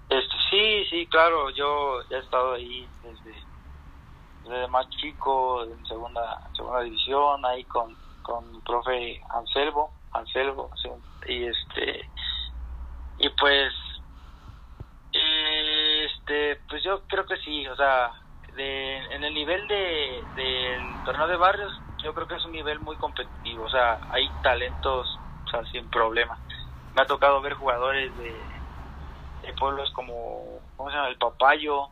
Este, 0.09 0.35
sí, 0.49 0.85
sí, 0.89 1.07
claro, 1.07 1.49
yo 1.51 2.01
he 2.09 2.17
estado 2.17 2.53
ahí 2.53 2.87
desde, 3.03 3.37
desde 4.43 4.67
más 4.67 4.87
chico, 4.89 5.63
en 5.63 5.85
segunda, 5.85 6.49
segunda 6.55 6.81
división, 6.81 7.45
ahí 7.45 7.63
con, 7.65 7.95
con 8.21 8.43
el 8.53 8.61
profe 8.61 9.21
Anselmo, 9.29 9.91
Anselmo, 10.17 10.71
y 11.25 11.45
este 11.45 12.09
y 13.17 13.29
pues 13.29 13.73
este 15.11 16.61
pues 16.67 16.83
yo 16.83 17.05
creo 17.07 17.25
que 17.25 17.37
sí 17.37 17.67
o 17.67 17.75
sea 17.75 18.11
de, 18.55 18.97
en 19.15 19.23
el 19.23 19.33
nivel 19.33 19.67
de 19.67 20.27
del 20.35 21.01
torneo 21.03 21.27
de 21.27 21.37
barrios 21.37 21.81
yo 21.97 22.13
creo 22.13 22.27
que 22.27 22.35
es 22.35 22.45
un 22.45 22.51
nivel 22.51 22.79
muy 22.79 22.97
competitivo 22.97 23.65
o 23.65 23.69
sea 23.69 23.99
hay 24.09 24.33
talentos 24.41 25.21
o 25.45 25.49
sea 25.49 25.63
sin 25.65 25.89
problema. 25.89 26.39
Me 26.93 27.01
ha 27.01 27.07
tocado 27.07 27.41
ver 27.41 27.53
jugadores 27.53 28.15
de, 28.15 28.49
pueblos 29.59 29.91
como 29.91 30.63
cómo 30.75 30.89
se 30.89 30.95
llama 30.95 31.09
el 31.09 31.17
papayo 31.17 31.89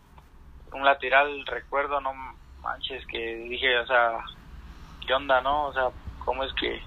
un 0.71 0.83
lateral 0.83 1.45
recuerdo 1.45 2.01
no 2.01 2.13
manches 2.57 3.05
que 3.07 3.17
dije 3.17 3.77
o 3.77 3.85
sea 3.85 4.19
qué 5.01 5.13
onda 5.13 5.39
no 5.41 5.67
o 5.67 5.73
sea 5.73 5.91
cómo 6.17 6.43
es 6.43 6.53
que 6.53 6.81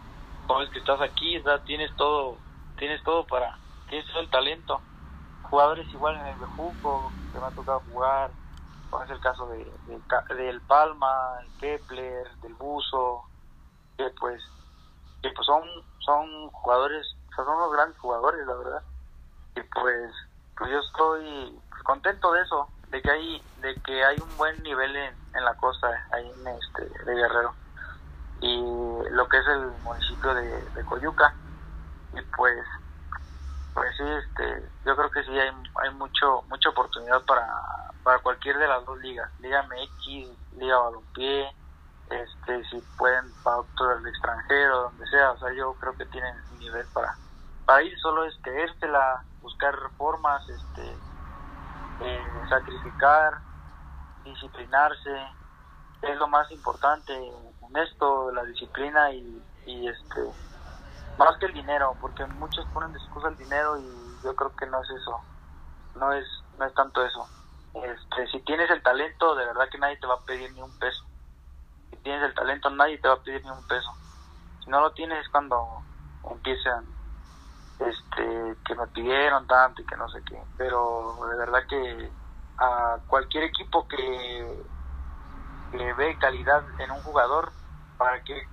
cómo 0.47 0.63
es 0.63 0.71
que 0.71 0.79
estás 0.79 1.01
aquí 1.01 1.43
tienes 1.65 1.95
todo 1.97 2.37
tienes 2.77 3.03
todo 3.05 3.27
para, 3.27 3.59
tienes 3.89 4.07
todo 4.09 4.21
el 4.21 4.31
talento. 4.31 4.81
Jugadores 5.43 5.87
igual 5.93 6.17
en 6.17 6.27
el 6.27 6.39
Bejuco, 6.39 7.13
que 7.33 7.39
me 7.39 7.47
ha 7.47 7.51
tocado 7.51 7.83
jugar, 7.91 8.31
como 8.91 9.05
es 9.05 9.11
el 9.11 9.21
caso 9.21 9.47
de, 9.49 9.67
del 10.35 10.61
Palma, 10.63 11.39
el 11.43 11.59
Kepler, 11.59 12.29
del 12.43 12.55
Buzo, 12.55 13.25
que 13.97 14.11
pues, 14.21 14.43
que 15.23 15.31
pues 15.31 15.47
son, 15.47 15.63
son 16.01 16.51
jugadores, 16.51 17.07
son 17.35 17.49
unos 17.49 17.73
grandes 17.73 17.99
jugadores, 17.99 18.47
la 18.47 18.55
verdad. 18.55 18.83
Y 19.55 19.63
pues, 19.63 20.13
pues 20.57 20.71
yo 20.71 20.79
estoy 20.79 21.59
contento 21.85 22.33
de 22.33 22.43
eso, 22.43 22.69
de 22.89 23.01
que 23.01 23.11
hay, 23.11 23.43
de 23.61 23.75
que 23.83 24.05
hay 24.05 24.17
un 24.19 24.37
buen 24.37 24.61
nivel 24.63 24.95
en, 24.97 25.15
en 25.35 25.45
la 25.45 25.55
costa, 25.55 25.89
ahí 26.13 26.29
en 26.29 26.49
este, 26.49 27.05
de 27.05 27.15
Guerrero. 27.15 27.55
Y 28.41 28.63
lo 29.11 29.29
que 29.29 29.39
es 29.39 29.47
el 29.49 29.67
municipio 29.83 30.35
de, 30.35 30.71
de 30.71 30.85
Coyuca. 30.85 31.35
Y 32.13 32.23
pues 32.37 32.65
pues 33.77 33.95
sí 33.99 34.05
este 34.05 34.71
yo 34.87 34.97
creo 34.97 35.11
que 35.11 35.23
sí 35.25 35.39
hay, 35.39 35.51
hay 35.83 35.95
mucho 35.95 36.43
mucha 36.49 36.71
oportunidad 36.71 37.23
para 37.27 37.47
para 38.03 38.19
cualquier 38.21 38.57
de 38.57 38.67
las 38.67 38.85
dos 38.87 38.99
ligas 39.01 39.31
liga 39.39 39.63
MX 39.65 40.57
liga 40.57 40.79
balompié 40.79 41.55
este 42.09 42.65
si 42.71 42.81
pueden 42.97 43.35
para 43.43 43.59
otro 43.59 43.89
del 43.89 44.07
extranjero 44.07 44.85
donde 44.85 45.07
sea 45.09 45.33
o 45.33 45.39
sea 45.39 45.53
yo 45.53 45.75
creo 45.75 45.95
que 45.95 46.07
tienen 46.07 46.35
nivel 46.59 46.87
para 46.95 47.19
para 47.67 47.83
ir 47.83 47.93
solo 47.99 48.25
es 48.25 48.35
la 48.81 49.23
buscar 49.43 49.75
formas 49.99 50.43
este 50.49 50.97
eh, 52.01 52.25
sacrificar 52.49 53.35
disciplinarse 54.25 55.29
es 56.01 56.17
lo 56.17 56.29
más 56.29 56.51
importante 56.51 57.13
en 57.71 57.77
esto 57.79 58.33
la 58.33 58.45
disciplina 58.45 59.13
y, 59.13 59.45
y 59.67 59.89
este 59.89 60.23
más 61.19 61.37
que 61.39 61.47
el 61.47 61.55
dinero, 61.55 61.97
porque 62.01 62.27
muchos 62.27 62.67
ponen 62.69 62.93
de 62.93 62.99
excusa 62.99 63.29
el 63.29 63.37
dinero 63.37 63.79
y 63.79 64.21
yo 64.25 64.37
creo 64.37 64.55
que 64.57 64.67
no 64.67 64.83
es 64.83 64.91
eso. 64.91 65.27
no 65.95 66.13
es, 66.13 66.27
no 66.59 66.67
es 66.67 66.75
tanto 66.75 67.05
eso. 67.07 67.33
Este, 67.75 68.29
si 68.29 68.41
tienes 68.45 68.71
el 68.71 68.83
talento, 68.83 69.35
de 69.37 69.47
verdad 69.47 69.69
que 69.71 69.79
nadie 69.79 69.99
te 69.99 70.07
va 70.09 70.17
a 70.17 70.25
pedir 70.25 70.53
ni 70.53 70.63
un 70.63 70.79
peso. 70.79 71.05
Si 71.91 71.99
tienes 72.03 72.23
el 72.25 72.35
talento, 72.35 72.71
nadie 72.71 72.99
te 73.01 73.09
va 73.09 73.15
a 73.17 73.23
pedir 73.23 73.45
ni 73.45 73.51
un 73.51 73.67
peso. 73.67 73.91
Si 74.65 74.71
no 74.71 74.81
lo 74.83 74.93
tienes 74.95 75.21
es 75.21 75.31
cuando 75.31 75.87
empiezan, 76.31 76.87
este, 77.79 78.59
que 78.65 78.77
me 78.77 78.89
pidieron 78.89 79.47
tanto 79.49 79.83
y 79.83 79.87
que 79.87 79.97
no 79.97 80.09
sé 80.11 80.23
qué. 80.27 80.43
Pero 80.57 81.19
de 81.31 81.37
verdad 81.39 81.63
que 81.69 82.15
a 82.59 83.01
cualquier 83.09 83.45
equipo 83.45 83.87
que, 83.89 84.67
que 85.71 85.95
ve 85.95 86.19
calidad 86.19 86.65
en 86.79 86.93
un 86.93 87.03
jugador, 87.03 87.56
para 87.97 88.23
que 88.23 88.47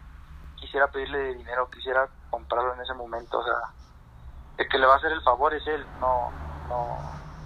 quisiera 0.56 0.88
pedirle 0.88 1.36
dinero, 1.36 1.69
quisiera 1.69 2.08
comprarlo 2.29 2.73
en 2.73 2.82
ese 2.82 2.93
momento, 2.93 3.39
o 3.39 3.43
sea, 3.43 3.56
el 4.58 4.67
que 4.69 4.77
le 4.77 4.86
va 4.86 4.93
a 4.93 4.97
hacer 4.97 5.12
el 5.12 5.21
favor 5.21 5.53
es 5.53 5.65
él, 5.67 5.86
no, 5.99 6.32
no, 6.69 6.97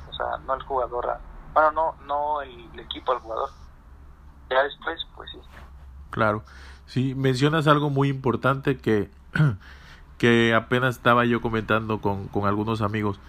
o 0.10 0.14
sea, 0.14 0.38
no 0.46 0.54
el 0.54 0.64
jugador, 0.64 1.20
bueno, 1.54 1.72
no, 1.72 1.96
no 2.06 2.42
el, 2.42 2.80
equipo, 2.80 3.14
el 3.14 3.20
jugador. 3.20 3.50
Ya 4.50 4.62
después, 4.62 5.00
pues 5.16 5.32
sí. 5.32 5.40
Claro, 6.12 6.44
sí, 6.86 7.16
mencionas 7.16 7.66
algo 7.68 7.90
muy 7.90 8.10
importante 8.10 8.78
que, 8.78 9.10
que 10.20 10.54
apenas 10.54 10.98
estaba 10.98 11.26
yo 11.26 11.42
comentando 11.42 12.00
con, 12.00 12.28
con 12.28 12.46
algunos 12.46 12.82
amigos. 12.82 13.20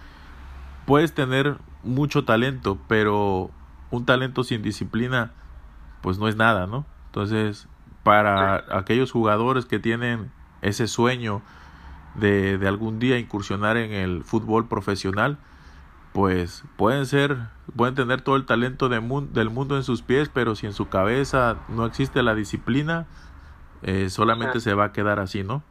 Puedes 0.85 1.15
tener 1.15 1.57
mucho 1.83 2.23
talento, 2.23 2.77
pero 2.87 3.49
un 3.89 4.05
talento 4.05 4.43
sin 4.43 4.61
disciplina, 4.61 5.31
pues 6.01 6.19
no 6.19 6.27
es 6.27 6.35
nada, 6.35 6.67
¿no? 6.67 6.85
Entonces, 7.07 7.67
para 8.03 8.63
aquellos 8.77 9.11
jugadores 9.11 9.65
que 9.65 9.79
tienen 9.79 10.31
ese 10.61 10.87
sueño 10.87 11.41
de, 12.15 12.57
de, 12.57 12.67
algún 12.67 12.99
día 12.99 13.17
incursionar 13.17 13.77
en 13.77 13.91
el 13.91 14.23
fútbol 14.23 14.67
profesional, 14.67 15.37
pues 16.13 16.63
pueden 16.75 17.05
ser, 17.05 17.37
pueden 17.75 17.95
tener 17.95 18.21
todo 18.21 18.35
el 18.35 18.45
talento 18.45 18.89
de 18.89 18.99
del 19.31 19.49
mundo 19.49 19.75
en 19.75 19.83
sus 19.83 20.01
pies, 20.01 20.29
pero 20.29 20.55
si 20.55 20.65
en 20.65 20.73
su 20.73 20.89
cabeza 20.89 21.57
no 21.67 21.85
existe 21.85 22.23
la 22.23 22.35
disciplina, 22.35 23.05
eh, 23.83 24.09
solamente 24.09 24.59
se 24.59 24.73
va 24.73 24.85
a 24.85 24.91
quedar 24.91 25.19
así, 25.19 25.43
¿no? 25.43 25.63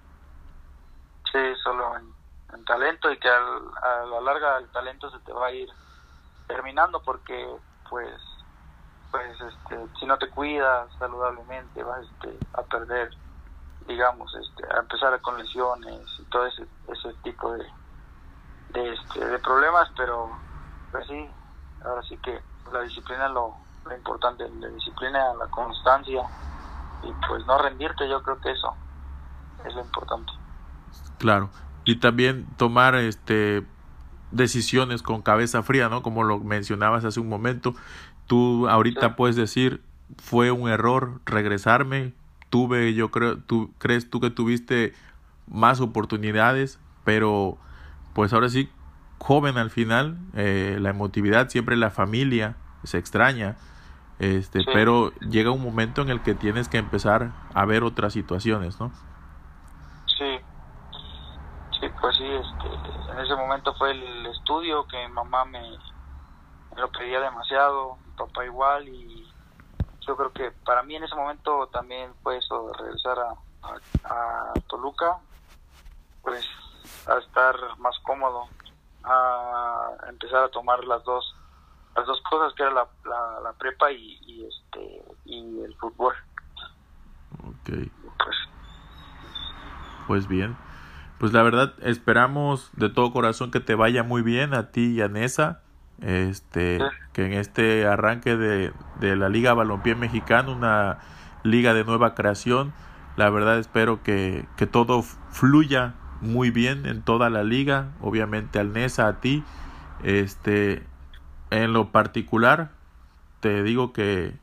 Sí, 1.33 1.38
solo 1.62 1.97
en, 1.97 2.09
talento 2.64 3.11
y 3.11 3.19
que 3.19 3.29
a 3.29 4.05
la 4.11 4.21
larga 4.21 4.59
el 4.59 4.69
talento 4.69 5.11
se 5.11 5.19
te 5.21 5.33
va 5.33 5.47
a 5.47 5.53
ir 5.53 5.71
terminando 6.47 7.01
porque 7.03 7.47
pues 7.88 8.12
pues 9.11 9.40
este 9.40 9.87
si 9.99 10.07
no 10.07 10.18
te 10.18 10.29
cuidas 10.29 10.88
saludablemente 10.99 11.83
vas 11.83 12.05
este, 12.05 12.38
a 12.55 12.62
perder 12.62 13.11
digamos 13.87 14.35
este 14.35 14.64
a 14.75 14.81
empezar 14.81 15.18
con 15.21 15.38
lesiones 15.38 16.01
y 16.18 16.23
todo 16.25 16.47
ese 16.47 16.66
ese 16.88 17.14
tipo 17.23 17.53
de 17.53 17.64
de 18.71 18.92
este 18.92 19.25
de 19.25 19.38
problemas 19.38 19.88
pero 19.97 20.31
pues 20.92 21.07
sí 21.07 21.29
ahora 21.85 22.03
sí 22.03 22.16
que 22.18 22.40
la 22.73 22.83
disciplina 22.83 23.29
lo, 23.29 23.55
lo 23.85 23.97
importante 23.97 24.49
la 24.61 24.68
disciplina 24.68 25.35
la 25.35 25.47
constancia 25.47 26.23
y 27.03 27.12
pues 27.27 27.47
no 27.47 27.59
rendirte 27.59 28.09
yo 28.09 28.23
creo 28.23 28.40
que 28.40 28.51
eso 28.51 28.75
es 29.64 29.75
lo 29.75 29.81
importante 29.81 30.33
claro 31.18 31.49
y 31.85 31.97
también 31.97 32.47
tomar 32.57 32.94
este 32.97 33.64
decisiones 34.31 35.03
con 35.03 35.23
cabeza 35.23 35.62
fría, 35.62 35.88
¿no? 35.88 36.03
Como 36.03 36.23
lo 36.23 36.38
mencionabas 36.40 37.05
hace 37.05 37.21
un 37.21 37.29
momento. 37.29 37.75
Tú 38.29 38.69
ahorita 38.69 39.17
puedes 39.17 39.35
decir, 39.35 39.83
fue 40.19 40.53
un 40.53 40.69
error 40.71 41.21
regresarme, 41.27 42.12
tuve, 42.51 42.95
yo 42.95 43.11
creo, 43.11 43.38
tú 43.38 43.75
crees 43.79 44.09
tú 44.09 44.21
que 44.21 44.31
tuviste 44.31 44.95
más 45.47 45.81
oportunidades, 45.81 46.79
pero 47.05 47.59
pues 48.12 48.33
ahora 48.33 48.49
sí, 48.49 48.71
joven 49.19 49.59
al 49.59 49.71
final, 49.71 50.17
eh, 50.35 50.77
la 50.81 50.91
emotividad, 50.91 51.49
siempre 51.49 51.77
la 51.77 51.91
familia 51.91 52.57
se 52.85 52.99
extraña, 52.99 53.57
este, 54.19 54.64
pero 54.73 55.12
llega 55.21 55.51
un 55.51 55.62
momento 55.62 56.03
en 56.03 56.11
el 56.11 56.23
que 56.23 56.35
tienes 56.35 56.69
que 56.69 56.79
empezar 56.79 57.33
a 57.55 57.64
ver 57.64 57.83
otras 57.83 58.12
situaciones, 58.12 58.79
¿no? 58.81 58.93
Sí, 60.19 60.38
sí, 61.81 61.87
pues 62.01 62.17
sí, 62.17 62.25
este, 62.25 63.12
en 63.12 63.19
ese 63.21 63.35
momento 63.37 63.75
fue 63.79 63.93
el 63.93 64.27
estudio 64.27 64.87
que 64.87 65.07
mi 65.07 65.14
mamá 65.14 65.45
me, 65.45 65.61
lo 66.77 66.91
pedía 66.91 67.21
demasiado, 67.21 67.99
papá 68.18 68.44
igual 68.44 68.88
y 68.88 69.26
yo 70.07 70.16
creo 70.16 70.33
que 70.33 70.50
para 70.64 70.83
mí 70.83 70.96
en 70.96 71.04
ese 71.04 71.14
momento 71.14 71.68
también 71.68 72.12
fue 72.22 72.38
eso 72.38 72.72
regresar 72.72 73.18
a, 73.18 73.35
a, 74.04 74.52
Toluca, 74.68 75.18
pues 76.22 76.44
a 77.07 77.18
estar 77.18 77.54
más 77.78 77.98
cómodo, 78.00 78.48
a 79.04 79.96
empezar 80.09 80.44
a 80.44 80.48
tomar 80.48 80.85
las 80.85 81.02
dos 81.04 81.35
las 81.96 82.07
dos 82.07 82.20
cosas 82.31 82.54
que 82.54 82.62
era 82.62 82.72
la, 82.72 82.88
la, 83.42 83.52
prepa 83.54 83.90
y, 83.90 84.18
y, 84.22 84.46
este 84.46 85.02
y 85.24 85.61
el 85.62 85.74
fútbol. 85.76 86.14
Okay. 87.62 87.90
Pues, 88.16 88.37
pues 90.07 90.28
bien. 90.28 90.57
Pues 91.18 91.33
la 91.33 91.42
verdad, 91.42 91.74
esperamos 91.83 92.70
de 92.74 92.88
todo 92.88 93.12
corazón 93.12 93.50
que 93.50 93.59
te 93.59 93.74
vaya 93.74 94.04
muy 94.04 94.22
bien 94.22 94.54
a 94.54 94.70
ti 94.70 94.92
y 94.92 95.00
a 95.00 95.09
Nessa. 95.09 95.62
Este, 96.02 96.78
que 97.12 97.26
en 97.26 97.32
este 97.32 97.87
arranque 97.87 98.37
de, 98.37 98.72
de 99.00 99.16
la 99.16 99.28
Liga 99.28 99.54
Balompié 99.54 99.94
Mexicano, 99.94 100.52
una 100.52 100.98
liga 101.42 101.74
de 101.74 101.84
nueva 101.84 102.14
creación, 102.14 102.72
la 103.16 103.30
verdad 103.30 103.58
espero 103.58 104.02
que, 104.02 104.46
que 104.56 104.66
todo 104.66 105.02
fluya 105.02 105.94
muy 106.20 106.50
bien 106.50 106.87
en 106.87 107.02
toda 107.02 107.30
la 107.30 107.42
liga. 107.42 107.90
Obviamente 108.00 108.58
al 108.58 108.72
Nesa, 108.72 109.08
a 109.08 109.20
ti. 109.20 109.44
Este, 110.02 110.87
en 111.50 111.72
lo 111.72 111.90
particular, 111.90 112.70
te 113.40 113.62
digo 113.62 113.92
que 113.92 114.34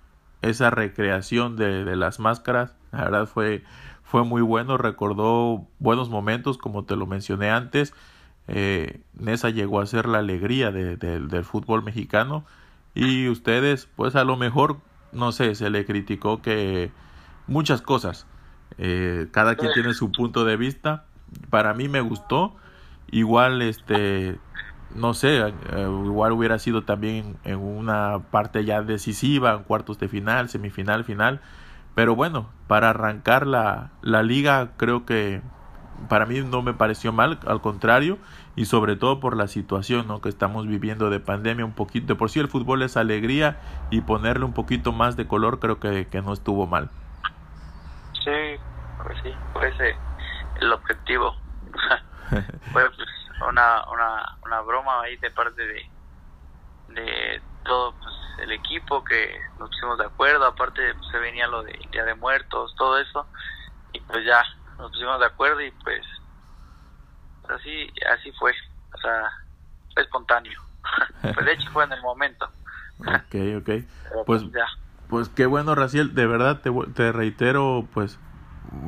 esa 0.41 0.69
recreación 0.69 1.55
de, 1.55 1.85
de 1.85 1.95
las 1.95 2.19
máscaras, 2.19 2.75
la 2.91 3.05
verdad 3.05 3.27
fue 3.27 3.63
fue 4.05 4.23
muy 4.23 4.41
bueno, 4.41 4.77
recordó 4.77 5.67
buenos 5.79 6.09
momentos, 6.09 6.57
como 6.57 6.85
te 6.85 6.95
lo 6.95 7.07
mencioné 7.07 7.49
antes. 7.49 7.93
Eh, 8.47 9.01
Nesa 9.13 9.49
llegó 9.49 9.81
a 9.81 9.85
ser 9.85 10.07
la 10.07 10.19
alegría 10.19 10.71
de, 10.71 10.97
del 10.97 11.43
fútbol 11.43 11.83
mexicano 11.83 12.45
y 12.93 13.27
ustedes, 13.27 13.87
pues 13.95 14.15
a 14.15 14.23
lo 14.23 14.37
mejor, 14.37 14.79
no 15.11 15.31
sé, 15.31 15.55
se 15.55 15.69
le 15.69 15.85
criticó 15.85 16.41
que 16.41 16.91
muchas 17.47 17.81
cosas. 17.81 18.25
Eh, 18.77 19.27
cada 19.31 19.55
quien 19.55 19.73
tiene 19.73 19.93
su 19.93 20.11
punto 20.11 20.45
de 20.45 20.57
vista. 20.57 21.05
Para 21.49 21.73
mí 21.73 21.89
me 21.89 22.01
gustó. 22.01 22.55
Igual, 23.11 23.61
este, 23.61 24.39
no 24.95 25.13
sé, 25.13 25.39
eh, 25.39 25.53
igual 26.05 26.31
hubiera 26.31 26.57
sido 26.59 26.83
también 26.83 27.37
en 27.43 27.59
una 27.59 28.19
parte 28.31 28.65
ya 28.65 28.81
decisiva, 28.81 29.53
en 29.53 29.63
cuartos 29.63 29.99
de 29.99 30.07
final, 30.07 30.49
semifinal, 30.49 31.03
final. 31.03 31.41
Pero 31.95 32.15
bueno, 32.15 32.49
para 32.67 32.89
arrancar 32.91 33.45
la, 33.45 33.91
la 34.01 34.23
liga 34.23 34.71
creo 34.77 35.05
que 35.05 35.41
para 36.09 36.25
mí 36.25 36.39
no 36.41 36.61
me 36.61 36.73
pareció 36.73 37.11
mal, 37.11 37.39
al 37.47 37.61
contrario, 37.61 38.17
y 38.55 38.65
sobre 38.65 38.95
todo 38.95 39.19
por 39.19 39.35
la 39.35 39.47
situación 39.47 40.07
¿no? 40.07 40.21
que 40.21 40.29
estamos 40.29 40.67
viviendo 40.67 41.09
de 41.09 41.19
pandemia 41.19 41.65
un 41.65 41.73
poquito. 41.73 42.07
De 42.07 42.15
por 42.15 42.29
sí 42.29 42.39
el 42.39 42.47
fútbol 42.47 42.81
es 42.83 42.97
alegría 42.97 43.59
y 43.89 44.01
ponerle 44.01 44.45
un 44.45 44.53
poquito 44.53 44.91
más 44.91 45.17
de 45.17 45.27
color 45.27 45.59
creo 45.59 45.79
que, 45.79 46.07
que 46.07 46.21
no 46.21 46.33
estuvo 46.33 46.67
mal. 46.67 46.89
Sí, 48.23 48.59
pues 49.03 49.17
sí, 49.23 49.31
fue 49.53 49.69
ese 49.69 49.95
el 50.61 50.71
objetivo. 50.71 51.35
fue 52.71 52.89
pues, 52.89 53.07
una, 53.49 53.83
una, 53.91 54.37
una 54.45 54.61
broma 54.61 55.01
ahí 55.01 55.17
de 55.17 55.31
parte 55.31 55.61
de, 55.61 55.89
de 56.89 57.41
todo 57.63 57.93
pues, 57.93 58.13
el 58.39 58.51
equipo 58.51 59.03
que 59.03 59.39
nos 59.59 59.69
pusimos 59.69 59.97
de 59.97 60.05
acuerdo, 60.05 60.45
aparte 60.45 60.93
pues, 60.93 61.11
se 61.11 61.17
venía 61.19 61.47
lo 61.47 61.63
de 61.63 61.77
Día 61.91 62.05
de 62.05 62.15
Muertos, 62.15 62.73
todo 62.77 62.99
eso, 62.99 63.27
y 63.93 63.99
pues 64.01 64.25
ya 64.25 64.43
nos 64.77 64.91
pusimos 64.91 65.19
de 65.19 65.25
acuerdo 65.25 65.61
y 65.61 65.71
pues 65.83 66.01
así 67.49 67.87
así 68.11 68.31
fue, 68.33 68.51
o 68.93 68.97
sea, 68.97 69.31
fue 69.93 70.03
espontáneo. 70.03 70.59
pues 71.21 71.45
de 71.45 71.53
hecho 71.53 71.69
fue 71.71 71.83
en 71.85 71.93
el 71.93 72.01
momento. 72.01 72.49
ok, 72.99 73.35
ok. 73.61 73.69
Pues, 74.25 74.43
pues, 74.43 74.51
ya. 74.53 74.65
pues 75.09 75.29
qué 75.29 75.45
bueno, 75.45 75.75
Raciel, 75.75 76.15
de 76.15 76.25
verdad 76.25 76.61
te, 76.61 76.71
te 76.93 77.11
reitero 77.11 77.87
pues 77.93 78.19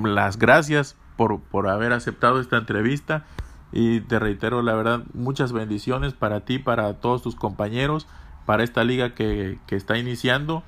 las 0.04 0.38
gracias 0.38 0.96
por, 1.16 1.42
por 1.42 1.68
haber 1.68 1.94
aceptado 1.94 2.40
esta 2.40 2.58
entrevista 2.58 3.26
y 3.72 4.02
te 4.02 4.20
reitero 4.20 4.62
la 4.62 4.74
verdad 4.74 5.02
muchas 5.14 5.52
bendiciones 5.52 6.14
para 6.14 6.42
ti, 6.42 6.60
para 6.60 6.94
todos 7.02 7.22
tus 7.22 7.36
compañeros 7.36 8.08
para 8.48 8.64
esta 8.64 8.84
liga 8.86 9.14
que, 9.14 9.60
que 9.68 9.76
está 9.76 9.98
iniciando. 9.98 10.64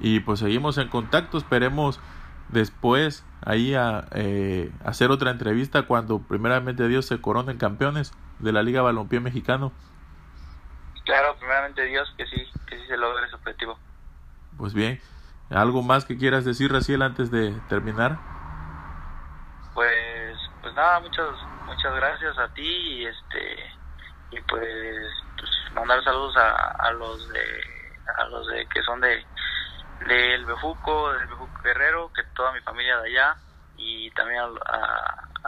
Y 0.00 0.20
pues 0.20 0.40
seguimos 0.40 0.76
en 0.76 0.88
contacto, 0.88 1.38
esperemos 1.38 2.00
después 2.48 3.24
ahí 3.44 3.74
a 3.74 4.06
eh, 4.12 4.70
hacer 4.84 5.10
otra 5.10 5.30
entrevista 5.30 5.82
cuando 5.82 6.20
primeramente 6.20 6.88
Dios 6.88 7.06
se 7.06 7.20
coronen 7.20 7.58
campeones 7.58 8.12
de 8.38 8.52
la 8.52 8.62
Liga 8.62 8.82
Balompié 8.82 9.20
Mexicano. 9.20 9.72
Claro, 11.04 11.36
primeramente 11.38 11.84
Dios 11.84 12.12
que 12.16 12.26
sí, 12.26 12.36
que 12.66 12.78
sí 12.78 12.86
se 12.86 12.96
logre 12.96 13.26
ese 13.26 13.34
objetivo. 13.34 13.78
Pues 14.56 14.74
bien, 14.74 15.00
¿algo 15.50 15.82
más 15.82 16.04
que 16.04 16.16
quieras 16.16 16.44
decir, 16.44 16.72
Raciel, 16.72 17.02
antes 17.02 17.30
de 17.30 17.52
terminar? 17.68 18.18
Pues, 19.74 20.36
pues 20.60 20.74
nada, 20.74 21.00
muchas, 21.00 21.28
muchas 21.66 21.94
gracias 21.96 22.38
a 22.38 22.48
ti 22.54 22.62
y 22.62 23.06
este, 23.06 23.56
y 24.30 24.40
pues, 24.42 25.08
pues 25.36 25.50
mandar 25.74 26.02
saludos 26.04 26.36
a, 26.36 26.70
a 26.88 26.92
los 26.92 27.28
de 27.30 27.72
a 28.18 28.24
los 28.24 28.46
de 28.48 28.66
que 28.66 28.82
son 28.82 29.00
de 29.00 29.24
del 30.06 30.44
Bejuco, 30.44 31.12
del 31.12 31.26
Bejuco 31.28 31.60
Guerrero, 31.62 32.12
que 32.12 32.22
toda 32.34 32.52
mi 32.52 32.60
familia 32.60 32.98
de 32.98 33.08
allá 33.10 33.36
y 33.76 34.10
también 34.12 34.40
a, 34.40 34.46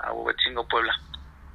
a, 0.01 0.09
a 0.09 0.69
Puebla. 0.69 0.93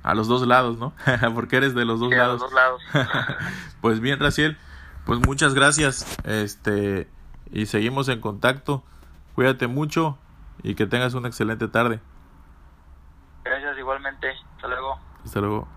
A 0.03 0.13
los 0.15 0.27
dos 0.27 0.45
lados, 0.47 0.77
¿no? 0.77 0.93
Porque 1.35 1.57
eres 1.57 1.75
de 1.75 1.85
los 1.85 1.99
dos 1.99 2.09
Sí, 2.09 2.15
a 2.15 2.19
lados. 2.19 2.41
los 2.41 2.51
dos 2.51 2.53
lados. 2.53 2.81
Pues 3.81 3.99
bien, 4.01 4.19
Raciel, 4.19 4.57
pues 5.05 5.19
muchas 5.25 5.53
gracias. 5.53 6.05
Este, 6.25 7.09
y 7.51 7.65
seguimos 7.65 8.09
en 8.09 8.19
contacto. 8.21 8.83
Cuídate 9.35 9.67
mucho 9.67 10.17
y 10.63 10.75
que 10.75 10.85
tengas 10.85 11.13
una 11.13 11.29
excelente 11.29 11.67
tarde. 11.69 12.01
Gracias 13.43 13.77
igualmente. 13.77 14.33
Hasta 14.55 14.67
luego. 14.67 14.99
Hasta 15.23 15.39
luego. 15.39 15.67